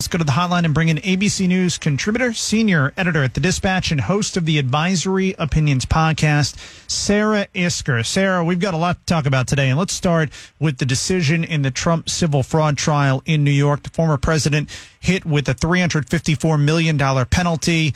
Let's 0.00 0.08
go 0.08 0.16
to 0.16 0.24
the 0.24 0.32
hotline 0.32 0.64
and 0.64 0.72
bring 0.72 0.88
in 0.88 0.96
ABC 0.96 1.46
News 1.46 1.76
contributor, 1.76 2.32
senior 2.32 2.94
editor 2.96 3.22
at 3.22 3.34
the 3.34 3.40
Dispatch, 3.40 3.90
and 3.90 4.00
host 4.00 4.38
of 4.38 4.46
the 4.46 4.58
Advisory 4.58 5.34
Opinions 5.38 5.84
podcast, 5.84 6.56
Sarah 6.90 7.48
Isgur. 7.54 8.06
Sarah, 8.06 8.42
we've 8.42 8.58
got 8.58 8.72
a 8.72 8.78
lot 8.78 8.96
to 8.96 9.04
talk 9.04 9.26
about 9.26 9.46
today, 9.46 9.68
and 9.68 9.78
let's 9.78 9.92
start 9.92 10.30
with 10.58 10.78
the 10.78 10.86
decision 10.86 11.44
in 11.44 11.60
the 11.60 11.70
Trump 11.70 12.08
civil 12.08 12.42
fraud 12.42 12.78
trial 12.78 13.22
in 13.26 13.44
New 13.44 13.50
York. 13.50 13.82
The 13.82 13.90
former 13.90 14.16
president 14.16 14.70
hit 15.00 15.26
with 15.26 15.46
a 15.50 15.54
$354 15.54 16.58
million 16.58 16.96
penalty. 17.26 17.92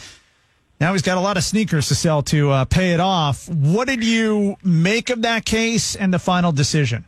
Now 0.83 0.93
he's 0.93 1.01
got 1.01 1.17
a 1.17 1.23
lot 1.23 1.39
of 1.39 1.43
sneakers 1.43 1.89
to 1.89 1.95
sell 1.95 2.21
to 2.25 2.51
uh, 2.51 2.65
pay 2.67 2.93
it 2.93 3.01
off. 3.01 3.48
What 3.48 3.89
did 3.89 4.05
you 4.05 4.57
make 4.62 5.09
of 5.09 5.23
that 5.23 5.47
case 5.47 5.97
and 5.97 6.12
the 6.12 6.19
final 6.19 6.53
decision? 6.53 7.07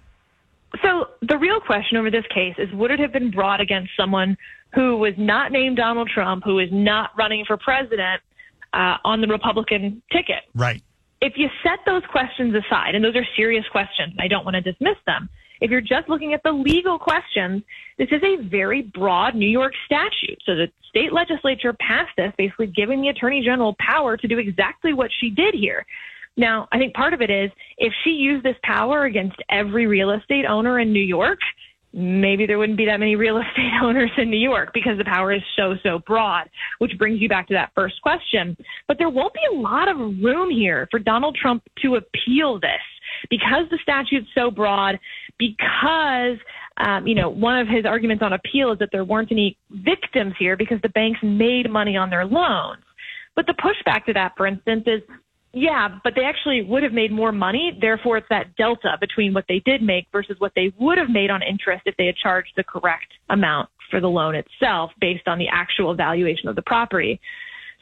So 0.82 1.08
the 1.22 1.38
real 1.38 1.60
question 1.60 1.96
over 1.96 2.10
this 2.10 2.24
case 2.32 2.54
is 2.58 2.72
would 2.72 2.90
it 2.90 2.98
have 3.00 3.12
been 3.12 3.30
brought 3.30 3.60
against 3.60 3.90
someone 3.96 4.36
who 4.74 4.96
was 4.96 5.14
not 5.16 5.52
named 5.52 5.76
Donald 5.76 6.08
Trump, 6.12 6.44
who 6.44 6.58
is 6.58 6.68
not 6.72 7.10
running 7.16 7.44
for 7.46 7.56
president 7.56 8.20
uh, 8.72 8.96
on 9.04 9.20
the 9.20 9.26
Republican 9.26 10.02
ticket? 10.12 10.44
Right. 10.54 10.82
If 11.20 11.34
you 11.36 11.48
set 11.62 11.78
those 11.86 12.02
questions 12.10 12.54
aside, 12.54 12.94
and 12.94 13.04
those 13.04 13.16
are 13.16 13.26
serious 13.36 13.64
questions, 13.70 14.14
I 14.18 14.28
don't 14.28 14.44
want 14.44 14.54
to 14.54 14.60
dismiss 14.60 14.96
them. 15.06 15.28
If 15.60 15.70
you're 15.70 15.80
just 15.80 16.08
looking 16.08 16.34
at 16.34 16.42
the 16.42 16.52
legal 16.52 16.98
questions, 16.98 17.62
this 17.96 18.08
is 18.10 18.22
a 18.22 18.36
very 18.42 18.82
broad 18.82 19.34
New 19.34 19.48
York 19.48 19.72
statute. 19.86 20.38
So 20.44 20.54
the 20.54 20.70
state 20.90 21.12
legislature 21.12 21.72
passed 21.72 22.12
this, 22.16 22.32
basically 22.36 22.66
giving 22.66 23.00
the 23.00 23.08
attorney 23.08 23.42
general 23.42 23.74
power 23.78 24.18
to 24.18 24.28
do 24.28 24.38
exactly 24.38 24.92
what 24.92 25.10
she 25.18 25.30
did 25.30 25.54
here. 25.54 25.86
Now, 26.36 26.68
I 26.72 26.78
think 26.78 26.94
part 26.94 27.14
of 27.14 27.20
it 27.22 27.30
is 27.30 27.50
if 27.78 27.92
she 28.04 28.10
used 28.10 28.44
this 28.44 28.56
power 28.62 29.04
against 29.04 29.36
every 29.50 29.86
real 29.86 30.10
estate 30.10 30.44
owner 30.46 30.80
in 30.80 30.92
New 30.92 31.00
York, 31.00 31.38
maybe 31.92 32.44
there 32.46 32.58
wouldn't 32.58 32.76
be 32.76 32.84
that 32.84 33.00
many 33.00 33.16
real 33.16 33.38
estate 33.48 33.72
owners 33.82 34.10
in 34.18 34.30
New 34.30 34.38
York 34.38 34.70
because 34.74 34.98
the 34.98 35.04
power 35.04 35.32
is 35.32 35.42
so, 35.56 35.74
so 35.82 35.98
broad, 36.00 36.48
which 36.78 36.96
brings 36.98 37.20
you 37.20 37.28
back 37.28 37.48
to 37.48 37.54
that 37.54 37.72
first 37.74 38.00
question. 38.02 38.56
But 38.86 38.98
there 38.98 39.08
won't 39.08 39.32
be 39.32 39.40
a 39.50 39.58
lot 39.58 39.88
of 39.88 39.96
room 39.96 40.50
here 40.50 40.88
for 40.90 40.98
Donald 40.98 41.36
Trump 41.40 41.62
to 41.82 41.96
appeal 41.96 42.60
this 42.60 42.70
because 43.30 43.64
the 43.70 43.78
statute's 43.82 44.28
so 44.34 44.50
broad, 44.50 44.98
because 45.38 46.38
um, 46.78 47.06
you 47.06 47.14
know, 47.14 47.30
one 47.30 47.58
of 47.58 47.68
his 47.68 47.86
arguments 47.86 48.22
on 48.22 48.34
appeal 48.34 48.72
is 48.72 48.78
that 48.80 48.90
there 48.92 49.04
weren't 49.04 49.32
any 49.32 49.56
victims 49.70 50.34
here 50.38 50.56
because 50.56 50.78
the 50.82 50.90
banks 50.90 51.18
made 51.22 51.70
money 51.70 51.96
on 51.96 52.10
their 52.10 52.26
loans. 52.26 52.82
But 53.34 53.46
the 53.46 53.54
pushback 53.54 54.04
to 54.06 54.12
that, 54.12 54.32
for 54.36 54.46
instance, 54.46 54.84
is 54.86 55.00
yeah, 55.56 55.88
but 56.04 56.12
they 56.14 56.24
actually 56.24 56.62
would 56.62 56.82
have 56.82 56.92
made 56.92 57.10
more 57.10 57.32
money. 57.32 57.78
Therefore, 57.80 58.18
it's 58.18 58.26
that 58.28 58.54
delta 58.56 58.98
between 59.00 59.32
what 59.32 59.46
they 59.48 59.62
did 59.64 59.80
make 59.80 60.06
versus 60.12 60.36
what 60.38 60.52
they 60.54 60.70
would 60.78 60.98
have 60.98 61.08
made 61.08 61.30
on 61.30 61.40
interest 61.42 61.84
if 61.86 61.96
they 61.96 62.04
had 62.04 62.14
charged 62.22 62.50
the 62.56 62.62
correct 62.62 63.06
amount 63.30 63.70
for 63.90 63.98
the 63.98 64.06
loan 64.06 64.34
itself 64.34 64.90
based 65.00 65.26
on 65.26 65.38
the 65.38 65.46
actual 65.50 65.94
valuation 65.94 66.50
of 66.50 66.56
the 66.56 66.62
property. 66.62 67.18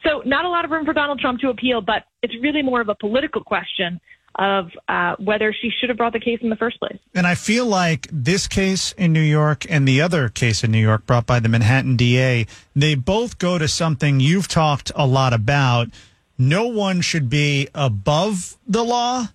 So, 0.05 0.21
not 0.25 0.45
a 0.45 0.49
lot 0.49 0.63
of 0.63 0.71
room 0.71 0.85
for 0.85 0.93
Donald 0.93 1.19
Trump 1.19 1.41
to 1.41 1.49
appeal, 1.49 1.81
but 1.81 2.03
it's 2.23 2.33
really 2.41 2.61
more 2.61 2.79
of 2.79 2.87
a 2.87 2.95
political 2.95 3.43
question 3.43 3.99
of 4.35 4.69
uh, 4.87 5.17
whether 5.19 5.53
she 5.53 5.69
should 5.77 5.89
have 5.89 5.97
brought 5.97 6.13
the 6.13 6.19
case 6.19 6.39
in 6.41 6.49
the 6.49 6.55
first 6.55 6.79
place. 6.79 6.97
And 7.13 7.27
I 7.27 7.35
feel 7.35 7.65
like 7.65 8.07
this 8.09 8.47
case 8.47 8.93
in 8.93 9.11
New 9.11 9.19
York 9.19 9.65
and 9.69 9.85
the 9.85 9.99
other 9.99 10.29
case 10.29 10.63
in 10.63 10.71
New 10.71 10.79
York 10.79 11.05
brought 11.05 11.25
by 11.25 11.41
the 11.41 11.49
Manhattan 11.49 11.97
DA, 11.97 12.47
they 12.73 12.95
both 12.95 13.37
go 13.37 13.57
to 13.57 13.67
something 13.67 14.21
you've 14.21 14.47
talked 14.47 14.93
a 14.95 15.05
lot 15.05 15.33
about 15.33 15.89
no 16.37 16.67
one 16.67 17.01
should 17.01 17.29
be 17.29 17.67
above 17.73 18.57
the 18.67 18.83
law, 18.83 19.27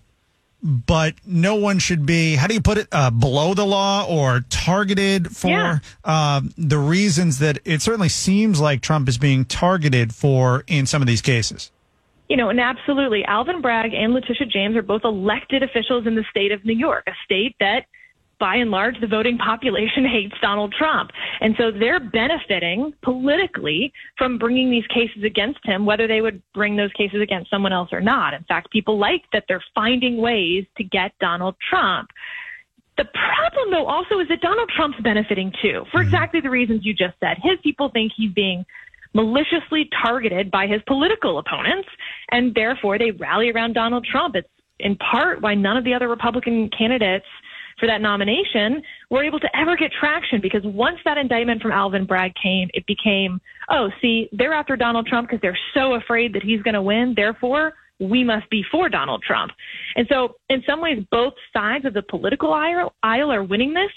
but 0.63 1.15
no 1.25 1.55
one 1.55 1.79
should 1.79 2.05
be, 2.05 2.35
how 2.35 2.45
do 2.47 2.53
you 2.53 2.61
put 2.61 2.77
it, 2.77 2.87
uh, 2.91 3.09
below 3.09 3.53
the 3.53 3.65
law 3.65 4.05
or 4.07 4.41
targeted 4.49 5.35
for 5.35 5.47
Yeah. 5.49 5.79
uh, 6.03 6.41
the 6.57 6.77
reasons 6.77 7.39
that 7.39 7.59
it 7.65 7.81
certainly 7.81 8.09
seems 8.09 8.59
like 8.61 8.81
Trump 8.81 9.09
is 9.09 9.17
being 9.17 9.43
targeted 9.45 10.13
for 10.13 10.63
in 10.67 10.85
some 10.85 11.01
of 11.01 11.07
these 11.07 11.21
cases. 11.21 11.71
You 12.29 12.37
know, 12.37 12.49
and 12.49 12.61
absolutely, 12.61 13.25
Alvin 13.25 13.59
Bragg 13.59 13.93
and 13.93 14.13
Letitia 14.13 14.47
James 14.47 14.77
are 14.77 14.81
both 14.83 15.03
elected 15.03 15.63
officials 15.63 16.07
in 16.07 16.15
the 16.15 16.23
state 16.29 16.51
of 16.53 16.63
New 16.63 16.75
York, 16.75 17.03
a 17.07 17.11
state 17.25 17.55
that, 17.59 17.85
by 18.41 18.55
and 18.55 18.71
large, 18.71 18.99
the 18.99 19.07
voting 19.07 19.37
population 19.37 20.03
hates 20.03 20.33
Donald 20.41 20.73
Trump. 20.77 21.11
And 21.39 21.55
so 21.57 21.71
they're 21.71 21.99
benefiting 21.99 22.91
politically 23.03 23.93
from 24.17 24.39
bringing 24.39 24.71
these 24.71 24.87
cases 24.87 25.23
against 25.23 25.59
him, 25.63 25.85
whether 25.85 26.07
they 26.07 26.21
would 26.21 26.41
bring 26.53 26.75
those 26.75 26.91
cases 26.93 27.21
against 27.21 27.51
someone 27.51 27.71
else 27.71 27.89
or 27.93 28.01
not. 28.01 28.33
In 28.33 28.43
fact, 28.45 28.71
people 28.71 28.97
like 28.97 29.21
that 29.31 29.45
they're 29.47 29.63
finding 29.75 30.17
ways 30.17 30.65
to 30.77 30.83
get 30.83 31.11
Donald 31.21 31.55
Trump. 31.69 32.09
The 32.97 33.05
problem, 33.05 33.71
though, 33.71 33.85
also 33.85 34.19
is 34.19 34.27
that 34.29 34.41
Donald 34.41 34.69
Trump's 34.75 34.99
benefiting 35.01 35.53
too, 35.61 35.85
for 35.91 35.99
mm-hmm. 35.99 36.07
exactly 36.07 36.41
the 36.41 36.49
reasons 36.49 36.83
you 36.83 36.93
just 36.93 37.15
said. 37.19 37.37
His 37.41 37.59
people 37.63 37.89
think 37.89 38.11
he's 38.17 38.33
being 38.33 38.65
maliciously 39.13 39.87
targeted 40.01 40.49
by 40.49 40.65
his 40.65 40.81
political 40.87 41.37
opponents, 41.37 41.87
and 42.31 42.55
therefore 42.55 42.97
they 42.97 43.11
rally 43.11 43.51
around 43.51 43.73
Donald 43.73 44.05
Trump. 44.05 44.35
It's 44.35 44.47
in 44.79 44.95
part 44.95 45.41
why 45.41 45.53
none 45.53 45.77
of 45.77 45.83
the 45.83 45.93
other 45.93 46.07
Republican 46.07 46.69
candidates 46.75 47.25
for 47.81 47.87
that 47.87 47.99
nomination 47.99 48.81
were 49.09 49.23
able 49.23 49.39
to 49.39 49.49
ever 49.57 49.75
get 49.75 49.91
traction 49.91 50.39
because 50.39 50.61
once 50.63 50.97
that 51.03 51.17
indictment 51.17 51.61
from 51.61 51.71
Alvin 51.71 52.05
Bragg 52.05 52.31
came, 52.41 52.69
it 52.73 52.85
became, 52.85 53.41
oh, 53.69 53.89
see, 54.01 54.29
they're 54.31 54.53
after 54.53 54.77
Donald 54.77 55.07
Trump 55.07 55.27
because 55.27 55.41
they're 55.41 55.57
so 55.73 55.95
afraid 55.95 56.33
that 56.33 56.43
he's 56.43 56.61
going 56.61 56.75
to 56.75 56.81
win. 56.81 57.13
Therefore, 57.15 57.73
we 57.99 58.23
must 58.23 58.49
be 58.49 58.63
for 58.71 58.87
Donald 58.87 59.23
Trump. 59.25 59.51
And 59.95 60.07
so, 60.09 60.35
in 60.49 60.63
some 60.67 60.79
ways, 60.79 61.03
both 61.11 61.33
sides 61.51 61.85
of 61.85 61.93
the 61.93 62.03
political 62.03 62.53
aisle, 62.53 62.93
aisle 63.03 63.31
are 63.31 63.43
winning 63.43 63.73
this. 63.73 63.91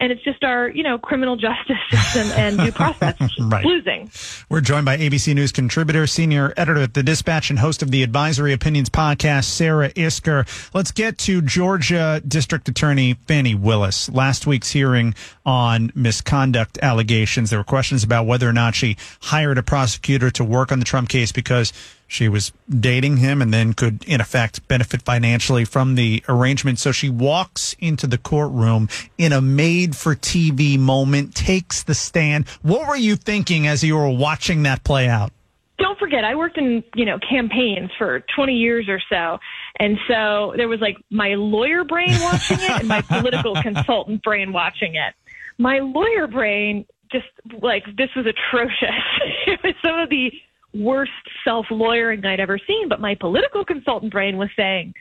And 0.00 0.10
it's 0.10 0.22
just 0.22 0.42
our, 0.42 0.68
you 0.68 0.82
know, 0.82 0.98
criminal 0.98 1.36
justice 1.36 1.78
system 1.88 2.26
and 2.32 2.58
due 2.58 2.72
process 2.72 3.14
Right. 3.40 3.64
losing. 3.64 4.10
We're 4.48 4.60
joined 4.60 4.84
by 4.84 4.96
ABC 4.98 5.34
News 5.34 5.52
contributor, 5.52 6.06
senior 6.08 6.52
editor 6.56 6.80
at 6.82 6.94
the 6.94 7.02
Dispatch, 7.02 7.48
and 7.48 7.58
host 7.60 7.80
of 7.80 7.90
the 7.92 8.02
Advisory 8.02 8.52
Opinions 8.52 8.90
podcast, 8.90 9.44
Sarah 9.44 9.90
Isgur. 9.90 10.46
Let's 10.74 10.90
get 10.90 11.16
to 11.18 11.40
Georgia 11.40 12.20
District 12.26 12.68
Attorney 12.68 13.14
Fani 13.28 13.54
Willis. 13.54 14.10
Last 14.10 14.46
week's 14.48 14.72
hearing 14.72 15.14
on 15.46 15.92
misconduct 15.94 16.76
allegations, 16.82 17.50
there 17.50 17.60
were 17.60 17.64
questions 17.64 18.02
about 18.02 18.26
whether 18.26 18.48
or 18.48 18.52
not 18.52 18.74
she 18.74 18.96
hired 19.22 19.58
a 19.58 19.62
prosecutor 19.62 20.30
to 20.32 20.44
work 20.44 20.72
on 20.72 20.80
the 20.80 20.84
Trump 20.84 21.08
case 21.08 21.30
because 21.30 21.72
she 22.06 22.28
was 22.28 22.52
dating 22.68 23.18
him 23.18 23.42
and 23.42 23.52
then 23.52 23.72
could, 23.72 24.04
in 24.04 24.20
effect, 24.20 24.66
benefit 24.68 25.02
financially 25.02 25.64
from 25.64 25.94
the 25.94 26.22
arrangement. 26.28 26.78
So 26.78 26.92
she 26.92 27.08
walks 27.08 27.74
into 27.78 28.06
the 28.06 28.18
courtroom 28.18 28.88
in 29.18 29.32
a 29.32 29.40
made 29.40 29.96
for 29.96 30.14
TV 30.14 30.78
moment, 30.78 31.34
takes 31.34 31.82
the 31.82 31.94
stand. 31.94 32.48
What 32.62 32.86
were 32.88 32.96
you 32.96 33.16
thinking 33.16 33.66
as 33.66 33.82
you 33.82 33.96
were 33.96 34.10
watching 34.10 34.62
that 34.64 34.84
play 34.84 35.08
out? 35.08 35.32
don't 35.78 35.98
forget, 35.98 36.24
I 36.24 36.34
worked 36.34 36.56
in, 36.56 36.82
you 36.94 37.04
know, 37.04 37.18
campaigns 37.18 37.90
for 37.98 38.24
20 38.34 38.54
years 38.54 38.88
or 38.88 39.00
so. 39.10 39.38
And 39.78 39.98
so 40.08 40.54
there 40.56 40.68
was 40.68 40.80
like 40.80 40.96
my 41.10 41.34
lawyer 41.34 41.84
brain 41.84 42.18
watching 42.20 42.58
it 42.60 42.70
and 42.70 42.88
my 42.88 43.02
political 43.08 43.54
consultant 43.60 44.22
brain 44.22 44.52
watching 44.52 44.94
it. 44.94 45.14
My 45.58 45.80
lawyer 45.80 46.26
brain 46.26 46.86
just 47.10 47.26
like, 47.60 47.84
this 47.96 48.08
was 48.16 48.26
atrocious. 48.26 48.88
it 49.46 49.60
was 49.62 49.74
some 49.84 49.98
of 49.98 50.10
the 50.10 50.32
worst 50.74 51.12
self 51.44 51.66
lawyering 51.70 52.24
I'd 52.24 52.40
ever 52.40 52.58
seen. 52.66 52.88
But 52.88 53.00
my 53.00 53.14
political 53.14 53.64
consultant 53.64 54.12
brain 54.12 54.36
was 54.36 54.48
saying, 54.56 54.94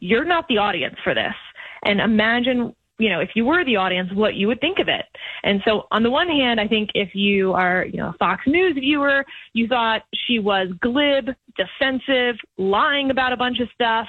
you're 0.00 0.24
not 0.24 0.46
the 0.48 0.58
audience 0.58 0.96
for 1.02 1.14
this. 1.14 1.34
And 1.84 2.00
imagine 2.00 2.74
you 2.98 3.08
know, 3.08 3.20
if 3.20 3.30
you 3.34 3.44
were 3.44 3.64
the 3.64 3.76
audience, 3.76 4.10
what 4.12 4.34
you 4.34 4.48
would 4.48 4.60
think 4.60 4.80
of 4.80 4.88
it. 4.88 5.04
And 5.44 5.62
so 5.64 5.86
on 5.92 6.02
the 6.02 6.10
one 6.10 6.26
hand, 6.26 6.60
I 6.60 6.66
think 6.66 6.90
if 6.94 7.14
you 7.14 7.52
are, 7.52 7.86
you 7.86 7.98
know, 7.98 8.08
a 8.08 8.14
Fox 8.18 8.42
News 8.46 8.74
viewer, 8.74 9.24
you 9.52 9.68
thought 9.68 10.02
she 10.26 10.40
was 10.40 10.68
glib, 10.80 11.28
defensive, 11.56 12.36
lying 12.56 13.10
about 13.10 13.32
a 13.32 13.36
bunch 13.36 13.60
of 13.60 13.68
stuff. 13.72 14.08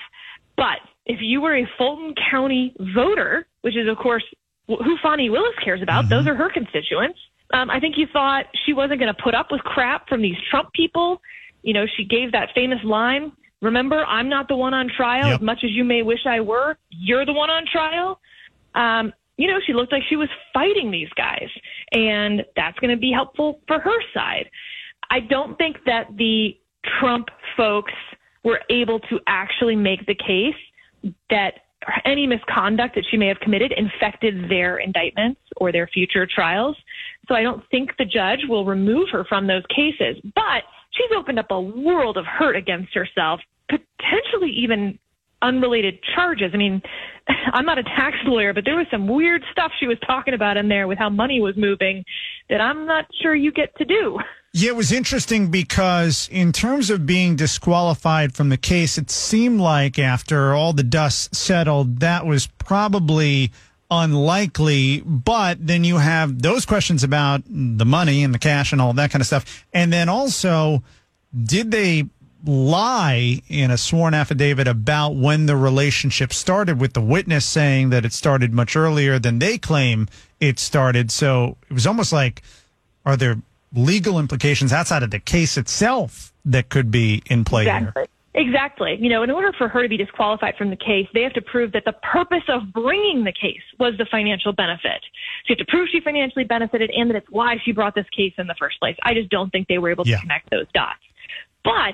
But 0.57 0.80
if 1.06 1.19
you 1.21 1.39
were 1.39 1.56
a 1.56 1.69
Fulton 1.77 2.16
County 2.31 2.75
voter, 2.95 3.48
which 3.62 3.77
is 3.77 3.88
of 3.88 3.98
course 3.98 4.24
who 4.68 4.98
Fani 5.01 5.30
Willis 5.30 5.56
cares 5.63 5.81
about, 5.81 6.06
mm-hmm. 6.06 6.10
those 6.10 6.27
are 6.27 6.36
her 6.36 6.50
constituents. 6.50 7.19
Um, 7.54 7.69
I 7.69 7.80
think 7.80 7.98
you 7.98 8.07
thought 8.12 8.46
she 8.66 8.74
wasn't 8.74 9.00
going 9.00 9.13
to 9.13 9.22
put 9.24 9.34
up 9.34 9.48
with 9.51 9.62
crap 9.62 10.07
from 10.07 10.22
these 10.22 10.38
Trump 10.50 10.72
people. 10.74 11.22
You 11.63 11.74
know, 11.74 11.86
she 11.98 12.06
gave 12.06 12.31
that 12.31 12.50
famous 12.54 12.80
line. 12.84 13.31
Remember, 13.62 14.06
I'm 14.06 14.30
not 14.30 14.48
the 14.48 14.56
one 14.56 14.74
on 14.74 14.90
trial. 14.96 15.28
Yep. 15.28 15.36
As 15.36 15.42
much 15.42 15.60
as 15.63 15.72
you 15.72 15.84
may 15.84 16.04
wish 16.04 16.25
I 16.25 16.40
were, 16.40 16.78
you're 16.90 17.25
the 17.25 17.34
one 17.34 17.50
on 17.50 17.66
trial. 17.72 18.19
Um, 18.75 19.12
you 19.38 19.48
know, 19.48 19.60
she 19.66 19.74
looked 19.74 19.92
like 19.92 20.04
she 20.10 20.16
was 20.16 20.30
fighting 20.54 20.92
these 20.92 21.10
guys. 21.16 21.50
And 21.92 22.44
that's 22.56 22.78
going 22.80 22.92
to 22.92 23.00
be 23.00 23.12
helpful 23.12 23.60
for 23.68 23.80
her 23.80 24.02
side. 24.13 24.50
I 25.10 25.22
don't 25.22 25.57
think 25.57 25.78
that 25.86 26.07
the 26.18 26.57
Trump 27.00 27.28
folks 27.57 27.94
were 28.44 28.62
able 28.69 29.00
to 29.02 29.19
actually 29.28 29.75
make 29.75 30.06
the 30.06 30.16
case 30.16 31.13
that 31.30 31.54
any 32.06 32.28
misconduct 32.28 32.95
that 32.95 33.06
she 33.10 33.18
may 33.18 33.28
have 33.28 33.40
committed 33.40 33.74
infected 33.75 34.50
their 34.50 34.78
indictments 34.78 35.40
or 35.57 35.72
their 35.72 35.88
future 35.88 36.28
trials. 36.28 36.75
So 37.30 37.36
I 37.36 37.44
don't 37.44 37.64
think 37.70 37.92
the 37.98 38.06
judge 38.06 38.40
will 38.50 38.66
remove 38.66 39.10
her 39.12 39.24
from 39.24 39.48
those 39.48 39.64
cases. 39.74 40.22
But 40.36 40.64
she's 40.92 41.12
opened 41.16 41.40
up 41.40 41.52
a 41.52 41.62
world 41.62 42.18
of 42.18 42.26
hurt 42.26 42.56
against 42.56 42.94
herself, 42.94 43.40
potentially 43.70 44.52
even 44.58 45.00
unrelated 45.42 46.00
charges. 46.16 46.52
I 46.54 46.58
mean, 46.58 46.81
I'm 47.54 47.66
not 47.66 47.78
a 47.78 47.84
tax 47.84 48.18
lawyer, 48.26 48.54
but 48.54 48.66
there 48.66 48.76
was 48.76 48.88
some 48.92 49.08
weird 49.08 49.44
stuff 49.52 49.72
she 49.80 49.88
was 49.88 49.98
talking 50.06 50.34
about 50.34 50.58
in 50.58 50.68
there 50.68 50.88
with 50.88 50.98
how 50.98 51.10
money 51.10 51.40
was 51.40 51.56
moving 51.56 52.04
that 52.50 52.60
I'm 52.60 52.86
not 52.86 53.06
sure 53.22 53.36
you 53.36 53.52
get 53.52 53.76
to 53.78 53.86
do. 53.86 54.20
Yeah, 54.52 54.70
it 54.70 54.76
was 54.76 54.92
interesting 54.92 55.52
because 55.52 56.28
in 56.31 56.52
terms 56.52 56.90
of 56.90 57.06
being 57.06 57.36
disqualified 57.36 58.34
from 58.34 58.50
the 58.50 58.58
case, 58.58 58.98
it 58.98 59.12
seemed 59.12 59.62
like 59.62 60.00
after 60.00 60.56
all 60.56 60.74
the 60.74 60.81
dust 60.81 61.36
settled, 61.36 62.00
that 62.00 62.26
was 62.26 62.48
probably 62.48 63.52
unlikely. 63.89 65.01
But 65.01 65.65
then 65.65 65.83
you 65.83 65.97
have 65.97 66.41
those 66.41 66.65
questions 66.65 67.03
about 67.03 67.44
the 67.45 67.86
money 67.86 68.24
and 68.24 68.33
the 68.33 68.39
cash 68.39 68.71
and 68.71 68.81
all 68.81 68.94
that 68.94 69.12
kind 69.12 69.21
of 69.21 69.27
stuff. 69.27 69.65
And 69.74 69.91
then 69.91 70.09
also, 70.09 70.83
did 71.33 71.71
they 71.71 72.06
lie 72.45 73.41
in 73.47 73.71
a 73.71 73.77
sworn 73.77 74.13
affidavit 74.13 74.68
about 74.68 75.15
when 75.15 75.45
the 75.45 75.56
relationship 75.56 76.31
started 76.31 76.80
with 76.80 76.94
the 76.94 77.01
witness 77.01 77.45
saying 77.45 77.89
that 77.89 78.06
it 78.06 78.13
started 78.13 78.53
much 78.53 78.75
earlier 78.75 79.19
than 79.19 79.39
they 79.39 79.57
claim 79.57 80.07
it 80.39 80.59
started. 80.59 81.12
So 81.12 81.57
it 81.69 81.74
was 81.74 81.85
almost 81.85 82.13
like, 82.13 82.42
are 83.06 83.18
there 83.18 83.42
legal 83.74 84.19
implications 84.19 84.71
outside 84.71 85.03
of 85.03 85.12
the 85.12 85.19
case 85.19 85.57
itself 85.57 86.33
that 86.45 86.69
could 86.69 86.92
be 86.92 87.21
in 87.25 87.44
play 87.44 87.63
exactly. 87.63 88.03
here? 88.03 88.07
Exactly. 88.39 88.97
You 89.00 89.09
know, 89.09 89.24
in 89.24 89.30
order 89.30 89.51
for 89.57 89.68
her 89.68 89.83
to 89.83 89.89
be 89.89 89.97
disqualified 89.97 90.56
from 90.57 90.69
the 90.69 90.75
case, 90.77 91.07
they 91.13 91.21
have 91.24 91.33
to 91.33 91.41
prove 91.41 91.71
that 91.74 91.83
the 91.86 91.94
purpose 92.12 92.44
of 92.47 92.71
bringing 92.74 93.24
the 93.24 93.33
case 93.33 93.62
was 93.80 93.94
the 93.97 94.06
financial 94.09 94.53
benefit. 94.53 95.01
So 95.45 95.50
you 95.50 95.56
have 95.57 95.65
to 95.65 95.65
prove 95.69 95.89
she 95.91 96.00
financially 96.00 96.45
benefited 96.45 96.89
and 96.95 97.09
that 97.09 97.15
it's 97.18 97.27
why 97.30 97.57
she 97.65 97.71
brought 97.71 97.95
this 97.95 98.06
case 98.15 98.33
in 98.38 98.47
the 98.47 98.56
first 98.57 98.80
place. 98.80 98.95
I 99.03 99.13
just 99.13 99.30
don't 99.30 99.50
think 99.51 99.68
they 99.68 99.77
were 99.77 99.91
able 99.91 100.06
to 100.06 100.09
Yeah. 100.09 100.21
connect 100.21 100.50
those 100.51 100.68
dots. 100.74 101.00
But 101.63 101.94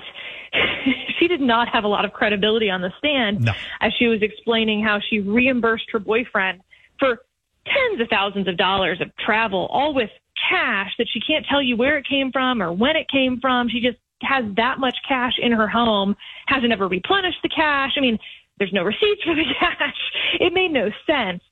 she 1.18 1.26
did 1.26 1.40
not 1.40 1.68
have 1.68 1.84
a 1.84 1.88
lot 1.88 2.04
of 2.04 2.12
credibility 2.12 2.70
on 2.70 2.80
the 2.80 2.92
stand 2.98 3.42
No. 3.42 3.52
as 3.80 3.92
she 3.98 4.06
was 4.06 4.22
explaining 4.22 4.82
how 4.84 5.00
she 5.00 5.20
reimbursed 5.20 5.86
her 5.92 5.98
boyfriend 5.98 6.60
for 6.98 7.18
tens 7.66 8.00
of 8.00 8.08
thousands 8.08 8.46
of 8.46 8.56
dollars 8.56 9.00
of 9.00 9.08
travel, 9.16 9.66
all 9.72 9.92
with 9.92 10.10
cash 10.48 10.92
that 10.98 11.08
she 11.12 11.18
can't 11.20 11.44
tell 11.50 11.60
you 11.60 11.76
where 11.76 11.98
it 11.98 12.06
came 12.08 12.30
from 12.30 12.62
or 12.62 12.72
when 12.72 12.94
it 12.94 13.08
came 13.10 13.40
from. 13.40 13.68
She 13.68 13.80
just 13.80 13.98
has 14.22 14.44
that 14.56 14.78
much 14.78 14.96
cash 15.08 15.34
in 15.40 15.52
her 15.52 15.68
home, 15.68 16.16
hasn't 16.46 16.72
ever 16.72 16.88
replenished 16.88 17.38
the 17.42 17.48
cash. 17.48 17.92
I 17.96 18.00
mean, 18.00 18.18
there's 18.58 18.72
no 18.72 18.82
receipts 18.82 19.22
for 19.24 19.34
the 19.34 19.44
cash. 19.60 19.96
It 20.40 20.52
made 20.52 20.72
no 20.72 20.90
sense. 21.06 21.42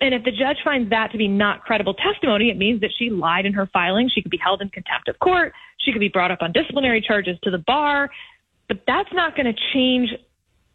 And 0.00 0.14
if 0.14 0.24
the 0.24 0.30
judge 0.30 0.56
finds 0.64 0.88
that 0.90 1.12
to 1.12 1.18
be 1.18 1.28
not 1.28 1.62
credible 1.62 1.94
testimony, 1.94 2.48
it 2.50 2.56
means 2.56 2.80
that 2.80 2.90
she 2.98 3.10
lied 3.10 3.44
in 3.44 3.52
her 3.52 3.68
filing. 3.72 4.08
She 4.12 4.22
could 4.22 4.30
be 4.30 4.38
held 4.38 4.62
in 4.62 4.70
contempt 4.70 5.08
of 5.08 5.18
court. 5.18 5.52
She 5.78 5.92
could 5.92 6.00
be 6.00 6.08
brought 6.08 6.30
up 6.30 6.38
on 6.40 6.52
disciplinary 6.52 7.02
charges 7.06 7.36
to 7.44 7.50
the 7.50 7.58
bar. 7.58 8.10
But 8.68 8.82
that's 8.86 9.10
not 9.12 9.36
going 9.36 9.52
to 9.52 9.60
change 9.74 10.10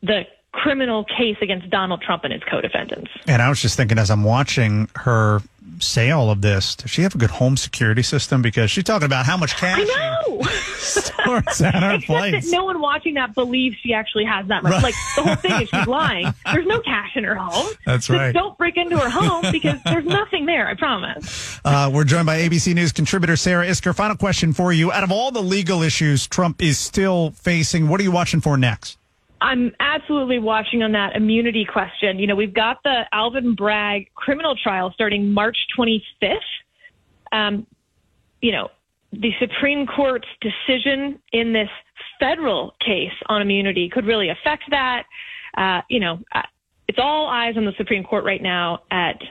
the 0.03 0.21
criminal 0.63 1.03
case 1.03 1.37
against 1.41 1.69
Donald 1.69 2.01
Trump 2.01 2.23
and 2.23 2.33
his 2.33 2.41
co-defendants. 2.49 3.11
And 3.27 3.41
I 3.41 3.49
was 3.49 3.61
just 3.61 3.77
thinking 3.77 3.97
as 3.97 4.09
I'm 4.09 4.23
watching 4.23 4.89
her 4.95 5.41
say 5.79 6.11
all 6.11 6.29
of 6.31 6.41
this, 6.41 6.75
does 6.75 6.89
she 6.89 7.01
have 7.01 7.15
a 7.15 7.17
good 7.17 7.29
home 7.29 7.57
security 7.57 8.01
system? 8.01 8.41
Because 8.41 8.71
she's 8.71 8.83
talking 8.83 9.05
about 9.05 9.25
how 9.25 9.37
much 9.37 9.55
cash 9.57 9.79
I 9.79 9.83
know. 10.27 10.41
stores 10.77 11.61
at 11.61 11.75
her 11.75 11.95
Except 11.95 12.05
place. 12.05 12.45
that 12.45 12.51
no 12.55 12.65
one 12.65 12.79
watching 12.79 13.15
that 13.15 13.33
believes 13.33 13.75
she 13.81 13.93
actually 13.93 14.25
has 14.25 14.47
that 14.47 14.63
much. 14.63 14.71
Right. 14.71 14.83
Like 14.83 14.95
the 15.15 15.23
whole 15.23 15.35
thing 15.35 15.61
is 15.63 15.69
she's 15.69 15.87
lying. 15.87 16.33
There's 16.51 16.67
no 16.67 16.79
cash 16.81 17.11
in 17.15 17.23
her 17.23 17.35
home. 17.35 17.73
That's 17.85 18.09
right. 18.09 18.31
Don't 18.33 18.57
break 18.57 18.77
into 18.77 18.97
her 18.97 19.09
home 19.09 19.45
because 19.51 19.79
there's 19.83 20.05
nothing 20.05 20.45
there. 20.45 20.67
I 20.67 20.75
promise. 20.75 21.53
Uh, 21.65 21.89
we're 21.91 22.03
joined 22.03 22.27
by 22.27 22.37
ABC 22.37 22.75
News 22.75 22.91
contributor 22.91 23.35
Sarah 23.35 23.65
Isgur. 23.65 23.95
Final 23.95 24.15
question 24.15 24.53
for 24.53 24.71
you. 24.71 24.91
Out 24.91 25.03
of 25.03 25.11
all 25.11 25.31
the 25.31 25.41
legal 25.41 25.81
issues 25.81 26.27
Trump 26.27 26.61
is 26.61 26.77
still 26.77 27.31
facing, 27.31 27.89
what 27.89 27.99
are 27.99 28.03
you 28.03 28.11
watching 28.11 28.39
for 28.39 28.55
next? 28.55 28.99
I'm 29.45 29.71
absolutely 29.79 30.39
watching 30.39 30.81
on 30.81 30.91
that 30.93 31.15
immunity 31.15 31.65
question. 31.71 32.17
You 32.17 32.25
know, 32.25 32.35
we've 32.35 32.53
got 32.53 32.79
the 32.83 33.03
Alvin 33.11 33.53
Bragg 33.53 34.11
criminal 34.15 34.55
trial 34.55 34.91
starting 34.91 35.31
March 35.31 35.55
25th. 35.77 36.39
Um, 37.31 37.67
you 38.41 38.51
know, 38.51 38.69
the 39.11 39.29
Supreme 39.39 39.85
Court's 39.85 40.27
decision 40.41 41.19
in 41.31 41.53
this 41.53 41.69
federal 42.19 42.73
case 42.83 43.13
on 43.27 43.43
immunity 43.43 43.87
could 43.87 44.05
really 44.05 44.29
affect 44.29 44.63
that. 44.71 45.03
Uh, 45.55 45.81
you 45.91 45.99
know, 45.99 46.17
uh, 46.33 46.41
it's 46.87 46.97
all 46.99 47.27
eyes 47.27 47.53
on 47.55 47.65
the 47.65 47.73
Supreme 47.77 48.03
Court 48.03 48.25
right 48.25 48.41
now 48.41 48.79
at 48.89 49.21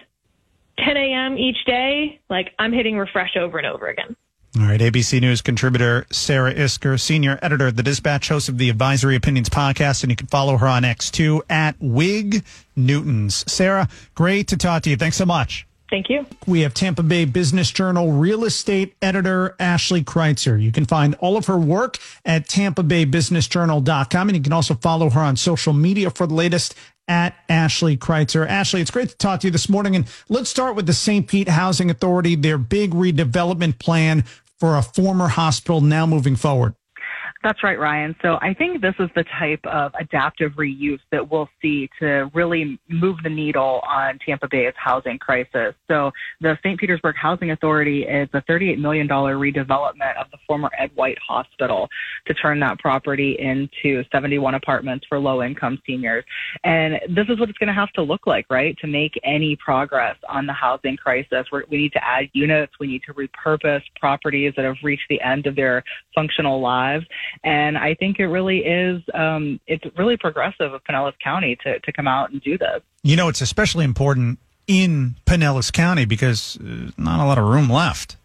10 0.78 0.96
a.m. 0.96 1.36
each 1.36 1.64
day. 1.66 2.20
Like, 2.30 2.52
I'm 2.60 2.72
hitting 2.72 2.96
refresh 2.96 3.36
over 3.36 3.58
and 3.58 3.66
over 3.66 3.88
again. 3.88 4.14
All 4.56 4.66
right, 4.66 4.78
ABC 4.78 5.20
News 5.20 5.42
contributor 5.42 6.06
Sarah 6.12 6.54
Isgur, 6.54 7.00
senior 7.00 7.40
editor 7.42 7.66
of 7.66 7.76
the 7.76 7.82
Dispatch, 7.82 8.28
host 8.28 8.48
of 8.48 8.56
the 8.56 8.70
Advisory 8.70 9.16
Opinions 9.16 9.48
podcast, 9.48 10.04
and 10.04 10.12
you 10.12 10.16
can 10.16 10.28
follow 10.28 10.56
her 10.58 10.68
on 10.68 10.84
X2 10.84 11.40
at 11.50 11.74
Whig 11.80 12.44
Newtons. 12.76 13.44
Sarah, 13.52 13.88
great 14.14 14.46
to 14.48 14.56
talk 14.56 14.84
to 14.84 14.90
you. 14.90 14.96
Thanks 14.96 15.16
so 15.16 15.26
much. 15.26 15.66
Thank 15.90 16.08
you. 16.08 16.24
We 16.46 16.60
have 16.60 16.72
Tampa 16.72 17.02
Bay 17.02 17.24
Business 17.24 17.72
Journal 17.72 18.12
real 18.12 18.44
estate 18.44 18.94
editor 19.02 19.56
Ashley 19.58 20.04
Kritzer. 20.04 20.62
You 20.62 20.70
can 20.70 20.84
find 20.84 21.16
all 21.16 21.36
of 21.36 21.46
her 21.46 21.58
work 21.58 21.98
at 22.24 22.46
tampabaybusinessjournal.com, 22.46 24.28
and 24.28 24.36
you 24.36 24.42
can 24.42 24.52
also 24.52 24.74
follow 24.74 25.10
her 25.10 25.20
on 25.20 25.34
social 25.34 25.72
media 25.72 26.10
for 26.10 26.28
the 26.28 26.34
latest 26.34 26.76
at 27.06 27.34
Ashley 27.48 27.96
Kritzer. 27.96 28.48
Ashley, 28.48 28.80
it's 28.80 28.90
great 28.90 29.10
to 29.10 29.16
talk 29.16 29.40
to 29.40 29.48
you 29.48 29.50
this 29.50 29.68
morning. 29.68 29.94
And 29.94 30.06
let's 30.28 30.48
start 30.48 30.74
with 30.74 30.86
the 30.86 30.94
St. 30.94 31.26
Pete 31.26 31.48
Housing 31.48 31.90
Authority, 31.90 32.34
their 32.34 32.56
big 32.56 32.92
redevelopment 32.92 33.78
plan 33.78 34.24
for 34.64 34.78
a 34.78 34.82
former 34.82 35.28
hospital 35.28 35.82
now 35.82 36.06
moving 36.06 36.36
forward. 36.36 36.74
That's 37.44 37.62
right, 37.62 37.78
Ryan. 37.78 38.16
So 38.22 38.38
I 38.40 38.54
think 38.54 38.80
this 38.80 38.94
is 38.98 39.10
the 39.14 39.24
type 39.38 39.60
of 39.64 39.92
adaptive 40.00 40.52
reuse 40.52 40.98
that 41.12 41.30
we'll 41.30 41.50
see 41.60 41.90
to 42.00 42.30
really 42.32 42.80
move 42.88 43.18
the 43.22 43.28
needle 43.28 43.82
on 43.86 44.18
Tampa 44.24 44.48
Bay's 44.50 44.72
housing 44.76 45.18
crisis. 45.18 45.74
So 45.86 46.10
the 46.40 46.56
St. 46.64 46.80
Petersburg 46.80 47.16
Housing 47.20 47.50
Authority 47.50 48.04
is 48.04 48.30
a 48.32 48.40
$38 48.50 48.78
million 48.78 49.06
redevelopment 49.06 50.16
of 50.18 50.30
the 50.30 50.38
former 50.46 50.70
Ed 50.78 50.90
White 50.94 51.18
Hospital 51.28 51.86
to 52.26 52.32
turn 52.32 52.60
that 52.60 52.78
property 52.78 53.36
into 53.38 54.02
71 54.10 54.54
apartments 54.54 55.04
for 55.06 55.18
low 55.18 55.42
income 55.42 55.78
seniors. 55.86 56.24
And 56.64 56.94
this 57.14 57.26
is 57.28 57.38
what 57.38 57.50
it's 57.50 57.58
going 57.58 57.68
to 57.68 57.74
have 57.74 57.92
to 57.92 58.02
look 58.02 58.26
like, 58.26 58.46
right? 58.48 58.74
To 58.78 58.86
make 58.86 59.20
any 59.22 59.54
progress 59.56 60.16
on 60.30 60.46
the 60.46 60.54
housing 60.54 60.96
crisis, 60.96 61.46
We're, 61.52 61.64
we 61.70 61.76
need 61.76 61.92
to 61.92 62.02
add 62.02 62.30
units. 62.32 62.72
We 62.80 62.86
need 62.86 63.02
to 63.06 63.12
repurpose 63.12 63.82
properties 64.00 64.54
that 64.56 64.64
have 64.64 64.76
reached 64.82 65.10
the 65.10 65.20
end 65.20 65.46
of 65.46 65.56
their 65.56 65.84
functional 66.14 66.62
lives. 66.62 67.04
And 67.42 67.76
I 67.76 67.94
think 67.94 68.18
it 68.18 68.26
really 68.26 68.58
is, 68.58 69.02
um, 69.14 69.60
it's 69.66 69.84
really 69.98 70.16
progressive 70.16 70.72
of 70.72 70.82
Pinellas 70.84 71.14
County 71.22 71.56
to, 71.64 71.78
to 71.80 71.92
come 71.92 72.06
out 72.06 72.30
and 72.30 72.40
do 72.42 72.56
this. 72.58 72.80
You 73.02 73.16
know, 73.16 73.28
it's 73.28 73.40
especially 73.40 73.84
important 73.84 74.38
in 74.66 75.16
Pinellas 75.26 75.72
County 75.72 76.04
because 76.04 76.56
uh, 76.58 76.90
not 76.96 77.20
a 77.20 77.26
lot 77.26 77.38
of 77.38 77.44
room 77.44 77.68
left. 77.68 78.16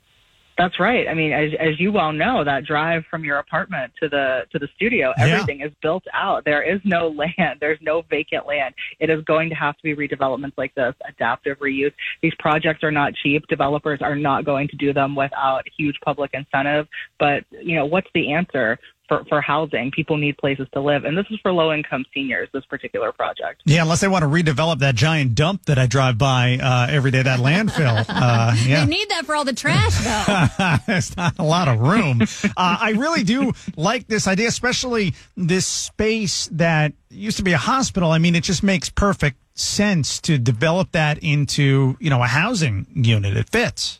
That's 0.57 0.77
right. 0.77 1.07
I 1.07 1.13
mean, 1.13 1.31
as, 1.31 1.51
as 1.57 1.79
you 1.79 1.89
well 1.93 2.11
know, 2.11 2.43
that 2.43 2.65
drive 2.65 3.03
from 3.09 3.23
your 3.23 3.37
apartment 3.37 3.93
to 4.03 4.09
the 4.09 4.41
to 4.51 4.59
the 4.59 4.67
studio, 4.75 5.13
Yeah. 5.17 5.27
everything 5.27 5.61
is 5.61 5.71
built 5.81 6.03
out. 6.13 6.43
There 6.43 6.61
is 6.61 6.81
no 6.83 7.07
land. 7.37 7.59
There's 7.61 7.79
no 7.81 8.01
vacant 8.09 8.45
land. 8.45 8.75
It 8.99 9.09
is 9.09 9.23
going 9.23 9.47
to 9.51 9.55
have 9.55 9.77
to 9.77 9.83
be 9.83 9.95
redevelopments 9.95 10.57
like 10.57 10.75
this, 10.75 10.93
adaptive 11.07 11.59
reuse. 11.59 11.93
These 12.21 12.33
projects 12.39 12.83
are 12.83 12.91
not 12.91 13.13
cheap. 13.23 13.47
Developers 13.47 14.01
are 14.01 14.17
not 14.17 14.43
going 14.43 14.67
to 14.67 14.75
do 14.75 14.91
them 14.91 15.15
without 15.15 15.63
huge 15.77 15.95
public 16.03 16.31
incentive. 16.33 16.89
But 17.19 17.45
you 17.51 17.75
know, 17.77 17.85
what's 17.85 18.09
the 18.13 18.33
answer? 18.33 18.79
For, 19.09 19.25
for 19.27 19.41
housing, 19.41 19.91
people 19.91 20.17
need 20.17 20.37
places 20.37 20.67
to 20.73 20.79
live, 20.79 21.03
and 21.03 21.17
this 21.17 21.25
is 21.31 21.39
for 21.41 21.51
low 21.51 21.73
income 21.73 22.05
seniors. 22.13 22.47
This 22.53 22.63
particular 22.65 23.11
project. 23.11 23.63
Yeah, 23.65 23.81
unless 23.81 24.01
they 24.01 24.07
want 24.07 24.21
to 24.21 24.27
redevelop 24.29 24.79
that 24.79 24.93
giant 24.95 25.33
dump 25.35 25.65
that 25.65 25.77
I 25.79 25.87
drive 25.87 26.17
by 26.19 26.59
uh, 26.61 26.87
every 26.89 27.09
day, 27.09 27.23
that 27.23 27.39
landfill. 27.39 28.05
Uh, 28.19 28.53
yeah. 28.65 28.85
They 28.85 28.91
need 28.91 29.09
that 29.09 29.25
for 29.25 29.33
all 29.33 29.45
the 29.45 29.53
trash, 29.53 29.97
though. 30.03 30.75
There's 30.87 31.15
not 31.17 31.39
a 31.39 31.43
lot 31.43 31.67
of 31.67 31.79
room. 31.79 32.21
uh, 32.21 32.47
I 32.57 32.91
really 32.91 33.23
do 33.23 33.53
like 33.75 34.07
this 34.07 34.27
idea, 34.27 34.47
especially 34.47 35.15
this 35.35 35.65
space 35.65 36.47
that 36.51 36.93
used 37.09 37.37
to 37.37 37.43
be 37.43 37.53
a 37.53 37.57
hospital. 37.57 38.11
I 38.11 38.19
mean, 38.19 38.35
it 38.35 38.43
just 38.43 38.61
makes 38.61 38.89
perfect 38.89 39.37
sense 39.55 40.19
to 40.21 40.37
develop 40.37 40.91
that 40.91 41.17
into, 41.19 41.97
you 41.99 42.09
know, 42.09 42.21
a 42.21 42.27
housing 42.27 42.85
unit. 42.93 43.35
It 43.35 43.49
fits. 43.49 43.98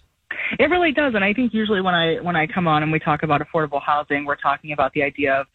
It 0.58 0.70
really 0.70 0.92
does, 0.92 1.14
and 1.16 1.24
I 1.24 1.34
think 1.34 1.54
usually 1.54 1.82
when 1.82 1.94
I 1.94 2.16
when 2.22 2.36
I 2.36 2.48
come 2.48 2.68
on 2.68 2.82
and 2.82 2.92
we 2.92 3.00
talk 3.00 3.24
about 3.24 3.42
affordable 3.42 3.82
housing, 3.82 4.26
we're 4.26 4.36
talking 4.36 4.72
about 4.72 4.94
the 4.94 5.04
idea 5.04 5.42
of 5.42 5.48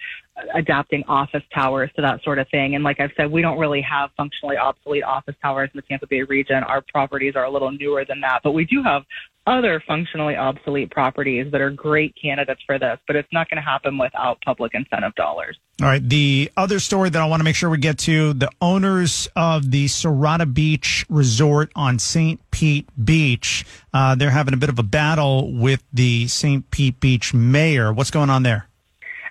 adapting 0.54 1.02
office 1.08 1.42
towers 1.54 1.90
to 1.96 2.02
that 2.02 2.22
sort 2.22 2.38
of 2.38 2.48
thing. 2.50 2.74
And 2.74 2.84
like 2.84 3.00
I've 3.00 3.10
said, 3.16 3.30
we 3.30 3.42
don't 3.42 3.58
really 3.58 3.82
have 3.82 4.10
functionally 4.16 4.56
obsolete 4.56 5.02
office 5.02 5.34
towers 5.42 5.70
in 5.72 5.78
the 5.78 5.82
Tampa 5.82 6.06
Bay 6.06 6.22
region. 6.22 6.62
Our 6.64 6.82
properties 6.92 7.34
are 7.36 7.44
a 7.44 7.50
little 7.50 7.72
newer 7.72 8.04
than 8.08 8.20
that, 8.20 8.40
but 8.44 8.52
we 8.52 8.64
do 8.64 8.82
have 8.82 9.02
other 9.46 9.82
functionally 9.86 10.36
obsolete 10.36 10.90
properties 10.90 11.50
that 11.52 11.60
are 11.60 11.70
great 11.70 12.14
candidates 12.20 12.62
for 12.66 12.78
this, 12.78 12.98
but 13.06 13.16
it's 13.16 13.28
not 13.32 13.48
going 13.50 13.56
to 13.56 13.62
happen 13.62 13.98
without 13.98 14.40
public 14.42 14.72
incentive 14.74 15.14
dollars. 15.14 15.58
All 15.82 15.88
right. 15.88 16.06
The 16.06 16.50
other 16.56 16.78
story 16.78 17.10
that 17.10 17.20
I 17.20 17.26
want 17.26 17.40
to 17.40 17.44
make 17.44 17.56
sure 17.56 17.68
we 17.68 17.78
get 17.78 17.98
to 18.00 18.32
the 18.32 18.50
owners 18.60 19.28
of 19.36 19.70
the 19.70 19.86
Sirata 19.86 20.52
Beach 20.52 21.04
Resort 21.08 21.72
on 21.74 21.98
St. 21.98 22.40
Pete 22.50 22.88
Beach, 23.02 23.64
uh, 23.92 24.14
they're 24.14 24.30
having 24.30 24.54
a 24.54 24.58
bit 24.58 24.68
of 24.68 24.78
a 24.78 24.84
battle 24.84 25.52
with 25.52 25.82
the 25.92 26.28
St. 26.28 26.70
Pete 26.70 27.00
Beach 27.00 27.34
mayor. 27.34 27.92
What's 27.92 28.10
going 28.10 28.30
on 28.30 28.44
there? 28.44 28.68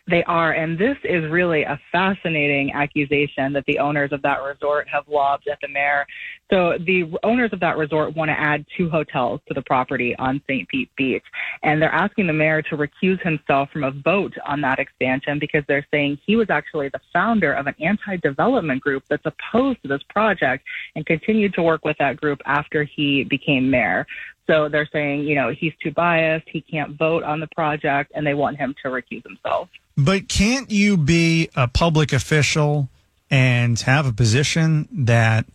They 0.05 0.21
are, 0.25 0.51
and 0.51 0.77
this 0.77 0.97
is 1.05 1.31
really 1.31 1.63
a 1.63 1.79
fascinating 1.89 2.73
accusation 2.73 3.53
that 3.53 3.63
the 3.67 3.79
owners 3.79 4.11
of 4.11 4.21
that 4.23 4.43
resort 4.43 4.85
have 4.89 5.07
lobbed 5.07 5.47
at 5.47 5.59
the 5.61 5.69
mayor. 5.69 6.05
So 6.51 6.77
the 6.77 7.05
owners 7.23 7.51
of 7.53 7.61
that 7.61 7.77
resort 7.77 8.13
want 8.13 8.27
to 8.27 8.37
add 8.37 8.65
two 8.77 8.89
hotels 8.89 9.39
to 9.47 9.53
the 9.53 9.61
property 9.61 10.13
on 10.19 10.41
St. 10.45 10.67
Pete 10.67 10.89
Beach, 10.97 11.23
and 11.63 11.81
they're 11.81 11.89
asking 11.89 12.27
the 12.27 12.33
mayor 12.33 12.61
to 12.63 12.75
recuse 12.75 13.21
himself 13.23 13.69
from 13.71 13.85
a 13.85 13.91
vote 13.91 14.33
on 14.45 14.59
that 14.59 14.77
expansion 14.77 15.39
because 15.39 15.63
they're 15.69 15.87
saying 15.89 16.19
he 16.25 16.35
was 16.35 16.49
actually 16.49 16.89
the 16.89 16.99
founder 17.13 17.53
of 17.53 17.67
an 17.67 17.75
anti-development 17.79 18.81
group 18.81 19.03
that's 19.09 19.25
opposed 19.25 19.81
to 19.83 19.87
this 19.87 20.03
project 20.09 20.65
and 20.97 21.05
continued 21.05 21.53
to 21.53 21.63
work 21.63 21.85
with 21.85 21.97
that 21.99 22.17
group 22.17 22.41
after 22.45 22.83
he 22.83 23.23
became 23.23 23.69
mayor. 23.71 24.05
So 24.47 24.67
they're 24.67 24.89
saying, 24.91 25.21
you 25.21 25.35
know, 25.35 25.51
he's 25.57 25.73
too 25.81 25.91
biased, 25.91 26.47
he 26.49 26.61
can't 26.61 26.97
vote 26.97 27.23
on 27.23 27.39
the 27.39 27.47
project, 27.47 28.11
and 28.13 28.27
they 28.27 28.33
want 28.33 28.57
him 28.57 28.75
to 28.83 28.89
recuse 28.89 29.23
himself. 29.23 29.69
But 29.95 30.27
can't 30.27 30.69
you 30.69 30.97
be 30.97 31.49
a 31.55 31.67
public 31.67 32.11
official 32.11 32.89
and 33.31 33.79
have 33.81 34.05
a 34.05 34.13
position 34.13 34.87
that 34.91 35.45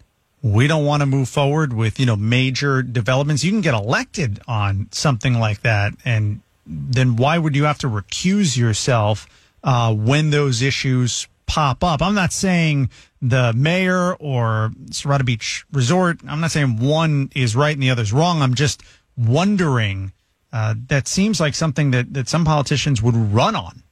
we 0.42 0.66
don't 0.66 0.84
want 0.84 1.00
to 1.02 1.06
move 1.06 1.28
forward 1.28 1.72
with, 1.72 2.00
you 2.00 2.06
know, 2.06 2.16
major 2.16 2.82
developments? 2.82 3.44
You 3.44 3.50
can 3.50 3.60
get 3.60 3.74
elected 3.74 4.40
on 4.48 4.88
something 4.90 5.38
like 5.38 5.60
that. 5.62 5.92
And 6.04 6.40
then 6.66 7.16
why 7.16 7.38
would 7.38 7.56
you 7.56 7.64
have 7.64 7.78
to 7.78 7.88
recuse 7.88 8.56
yourself 8.56 9.26
uh, 9.64 9.92
when 9.94 10.30
those 10.30 10.62
issues 10.62 11.26
pop 11.48 11.82
up? 11.82 12.00
I'm 12.00 12.14
not 12.14 12.32
saying 12.32 12.90
the 13.20 13.52
mayor 13.54 14.14
or 14.14 14.70
Sirata 14.90 15.24
Beach 15.24 15.64
Resort, 15.72 16.20
I'm 16.28 16.40
not 16.40 16.52
saying 16.52 16.78
one 16.78 17.30
is 17.34 17.56
right 17.56 17.74
and 17.74 17.82
the 17.82 17.90
other's 17.90 18.12
wrong. 18.12 18.40
I'm 18.42 18.54
just 18.54 18.82
wondering. 19.16 20.12
Uh, 20.50 20.74
that 20.86 21.06
seems 21.06 21.40
like 21.40 21.54
something 21.54 21.90
that, 21.90 22.14
that 22.14 22.28
some 22.28 22.44
politicians 22.44 23.02
would 23.02 23.14
run 23.14 23.54
on. 23.54 23.82